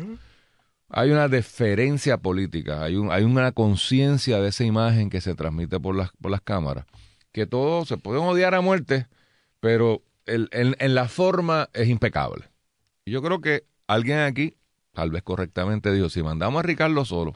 hay 0.89 1.09
una 1.09 1.27
deferencia 1.27 2.17
política, 2.17 2.83
hay, 2.83 2.95
un, 2.95 3.11
hay 3.11 3.23
una 3.23 3.51
conciencia 3.51 4.39
de 4.39 4.49
esa 4.49 4.63
imagen 4.63 5.09
que 5.09 5.21
se 5.21 5.33
transmite 5.33 5.79
por 5.79 5.95
las, 5.95 6.11
por 6.21 6.29
las 6.29 6.41
cámaras, 6.41 6.85
que 7.31 7.47
todos 7.47 7.87
se 7.87 7.97
pueden 7.97 8.23
odiar 8.23 8.53
a 8.53 8.61
muerte, 8.61 9.07
pero 9.59 10.03
el, 10.25 10.49
en 10.51 10.95
la 10.95 11.07
forma 11.07 11.69
es 11.73 11.87
impecable. 11.87 12.45
Y 13.05 13.11
yo 13.11 13.21
creo 13.23 13.41
que 13.41 13.65
alguien 13.87 14.19
aquí 14.19 14.57
tal 14.93 15.11
vez 15.11 15.23
correctamente 15.23 15.91
dijo, 15.91 16.09
si 16.09 16.23
mandamos 16.23 16.59
a 16.59 16.63
Ricardo 16.63 17.03
solo, 17.03 17.33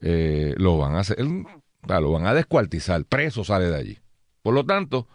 eh, 0.00 0.54
lo 0.58 0.78
van 0.78 0.94
a 0.94 1.00
hacer, 1.00 1.18
lo 1.20 2.12
van 2.12 2.26
a 2.26 2.34
descuartizar, 2.34 3.04
preso 3.04 3.44
sale 3.44 3.66
de 3.66 3.76
allí. 3.76 3.98
Por 4.42 4.54
lo 4.54 4.64
tanto, 4.64 5.08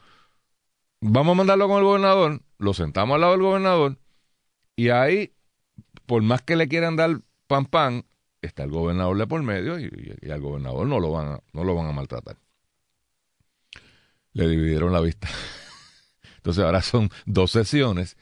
vamos 0.99 1.33
a 1.33 1.37
mandarlo 1.37 1.67
con 1.67 1.77
el 1.77 1.83
gobernador, 1.83 2.41
lo 2.57 2.73
sentamos 2.73 3.15
al 3.15 3.21
lado 3.21 3.33
del 3.33 3.41
gobernador, 3.43 3.97
y 4.75 4.89
ahí, 4.89 5.33
por 6.05 6.21
más 6.23 6.41
que 6.41 6.55
le 6.55 6.67
quieran 6.67 6.95
dar 6.95 7.21
pan 7.47 7.65
pan, 7.65 8.05
está 8.41 8.63
el 8.63 8.71
gobernador 8.71 9.17
de 9.17 9.27
por 9.27 9.41
medio 9.43 9.79
y, 9.79 10.29
al 10.29 10.41
gobernador 10.41 10.87
no 10.87 10.99
lo 10.99 11.11
van 11.11 11.27
a, 11.33 11.39
no 11.53 11.63
lo 11.63 11.75
van 11.75 11.87
a 11.87 11.91
maltratar. 11.91 12.37
Le 14.33 14.47
dividieron 14.47 14.91
la 14.91 14.99
vista. 14.99 15.29
Entonces 16.37 16.63
ahora 16.63 16.81
son 16.81 17.09
dos 17.25 17.51
sesiones 17.51 18.17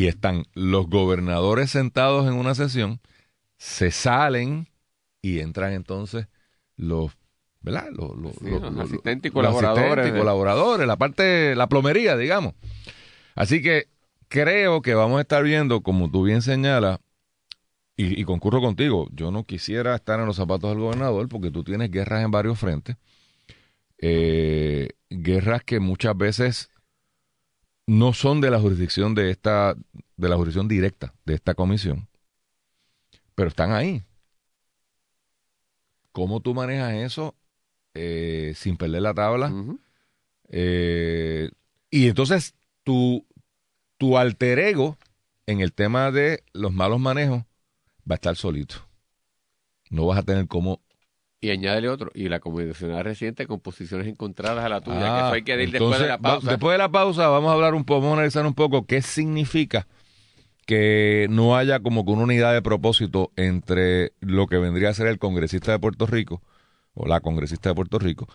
y 0.00 0.06
están 0.06 0.46
los 0.54 0.88
gobernadores 0.88 1.70
sentados 1.70 2.26
en 2.26 2.32
una 2.32 2.54
sesión, 2.54 3.00
se 3.58 3.90
salen 3.90 4.66
y 5.20 5.40
entran 5.40 5.74
entonces 5.74 6.26
los 6.76 7.12
¿verdad? 7.60 7.90
Los, 7.92 8.34
asistentes 8.78 9.28
y 9.28 9.32
colaboradores. 9.34 10.08
y 10.08 10.12
colaboradores, 10.18 10.86
la 10.86 10.96
parte, 10.96 11.54
la 11.54 11.68
plomería, 11.68 12.16
digamos. 12.16 12.54
Así 13.34 13.60
que 13.60 13.88
creo 14.28 14.80
que 14.80 14.94
vamos 14.94 15.18
a 15.18 15.20
estar 15.20 15.42
viendo, 15.42 15.82
como 15.82 16.10
tú 16.10 16.22
bien 16.22 16.40
señalas, 16.40 17.00
y, 17.94 18.24
concurro 18.24 18.62
contigo, 18.62 19.06
yo 19.12 19.30
no 19.30 19.44
quisiera 19.44 19.94
estar 19.94 20.18
en 20.18 20.24
los 20.24 20.36
zapatos 20.36 20.70
del 20.70 20.78
gobernador 20.78 21.28
porque 21.28 21.50
tú 21.50 21.62
tienes 21.62 21.90
guerras 21.90 22.24
en 22.24 22.30
varios 22.30 22.58
frentes, 22.58 22.96
eh, 23.98 24.88
guerras 25.10 25.62
que 25.62 25.78
muchas 25.78 26.16
veces 26.16 26.70
no 27.90 28.12
son 28.12 28.40
de 28.40 28.52
la 28.52 28.60
jurisdicción 28.60 29.16
de 29.16 29.32
esta, 29.32 29.74
de 30.16 30.28
la 30.28 30.36
jurisdicción 30.36 30.68
directa 30.68 31.12
de 31.24 31.34
esta 31.34 31.54
comisión, 31.54 32.08
pero 33.34 33.48
están 33.48 33.72
ahí. 33.72 34.04
¿Cómo 36.12 36.38
tú 36.38 36.54
manejas 36.54 36.92
eso 36.94 37.34
eh, 37.94 38.52
sin 38.54 38.76
perder 38.76 39.02
la 39.02 39.12
tabla? 39.12 39.52
Eh, 40.50 41.50
y 41.90 42.06
entonces 42.06 42.54
tu, 42.84 43.26
tu 43.98 44.16
alter 44.16 44.60
ego 44.60 44.96
en 45.46 45.60
el 45.60 45.72
tema 45.72 46.12
de 46.12 46.44
los 46.52 46.72
malos 46.72 47.00
manejos 47.00 47.42
va 48.08 48.14
a 48.14 48.14
estar 48.14 48.36
solito. 48.36 48.76
No 49.90 50.06
vas 50.06 50.20
a 50.20 50.22
tener 50.22 50.46
como... 50.46 50.80
Y 51.42 51.50
añádele 51.50 51.88
otro, 51.88 52.10
y 52.14 52.28
la 52.28 52.38
comunidad 52.38 53.02
reciente 53.02 53.46
con 53.46 53.60
posiciones 53.60 54.06
encontradas 54.06 54.62
a 54.62 54.68
la 54.68 54.82
tuya, 54.82 54.98
que 54.98 55.06
eso 55.06 55.14
ah, 55.14 55.32
hay 55.32 55.42
que 55.42 55.62
ir 55.62 55.70
después 55.70 55.98
de 55.98 56.06
la 56.06 56.18
pausa. 56.18 56.50
después 56.50 56.74
de 56.74 56.78
la 56.78 56.90
pausa 56.90 57.28
vamos 57.28 57.50
a 57.50 57.54
hablar 57.54 57.74
un 57.74 57.84
poco, 57.84 58.02
vamos 58.02 58.16
a 58.16 58.20
analizar 58.20 58.44
un 58.44 58.52
poco 58.52 58.84
qué 58.84 59.00
significa 59.00 59.86
que 60.66 61.28
no 61.30 61.56
haya 61.56 61.80
como 61.80 62.04
que 62.04 62.12
una 62.12 62.24
unidad 62.24 62.52
de 62.52 62.60
propósito 62.60 63.32
entre 63.36 64.12
lo 64.20 64.48
que 64.48 64.58
vendría 64.58 64.90
a 64.90 64.94
ser 64.94 65.06
el 65.06 65.18
congresista 65.18 65.72
de 65.72 65.78
Puerto 65.78 66.06
Rico, 66.06 66.42
o 66.92 67.06
la 67.06 67.20
congresista 67.20 67.70
de 67.70 67.74
Puerto 67.74 67.98
Rico, 67.98 68.28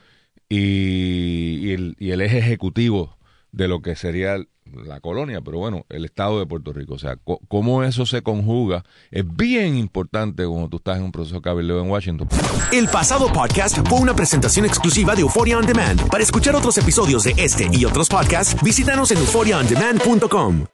y, 0.50 1.72
el, 1.74 1.96
y 2.00 2.10
el 2.10 2.22
eje 2.22 2.40
ejecutivo 2.40 3.18
de 3.56 3.68
lo 3.68 3.82
que 3.82 3.96
sería 3.96 4.38
la 4.74 5.00
colonia, 5.00 5.42
pero 5.42 5.60
bueno, 5.60 5.86
el 5.90 6.06
Estado 6.06 6.40
de 6.40 6.46
Puerto 6.46 6.74
Rico. 6.74 6.96
O 6.96 7.00
sea, 7.00 7.18
cómo 7.48 7.84
eso 7.84 8.06
se 8.06 8.22
conjuga 8.22 8.84
es 9.12 9.24
bien 9.36 9.78
importante 9.78 10.46
cuando 10.46 10.68
tú 10.70 10.78
estás 10.78 10.98
en 10.98 11.04
un 11.04 11.12
proceso 11.12 11.40
de 11.40 11.62
en 11.80 11.90
Washington. 11.90 12.28
El 12.72 12.88
pasado 12.88 13.32
podcast 13.32 13.78
fue 13.88 14.00
una 14.00 14.16
presentación 14.16 14.66
exclusiva 14.66 15.16
de 15.16 15.22
Euphoria 15.22 15.58
On 15.58 15.66
Demand. 15.66 16.10
Para 16.10 16.24
escuchar 16.24 16.56
otros 16.56 16.78
episodios 16.78 17.24
de 17.24 17.34
este 17.38 17.70
y 17.72 17.86
otros 17.86 18.10
podcasts, 18.10 18.62
visítanos 18.62 19.12
en 19.12 19.20
euphoriaondemand.com. 19.20 20.66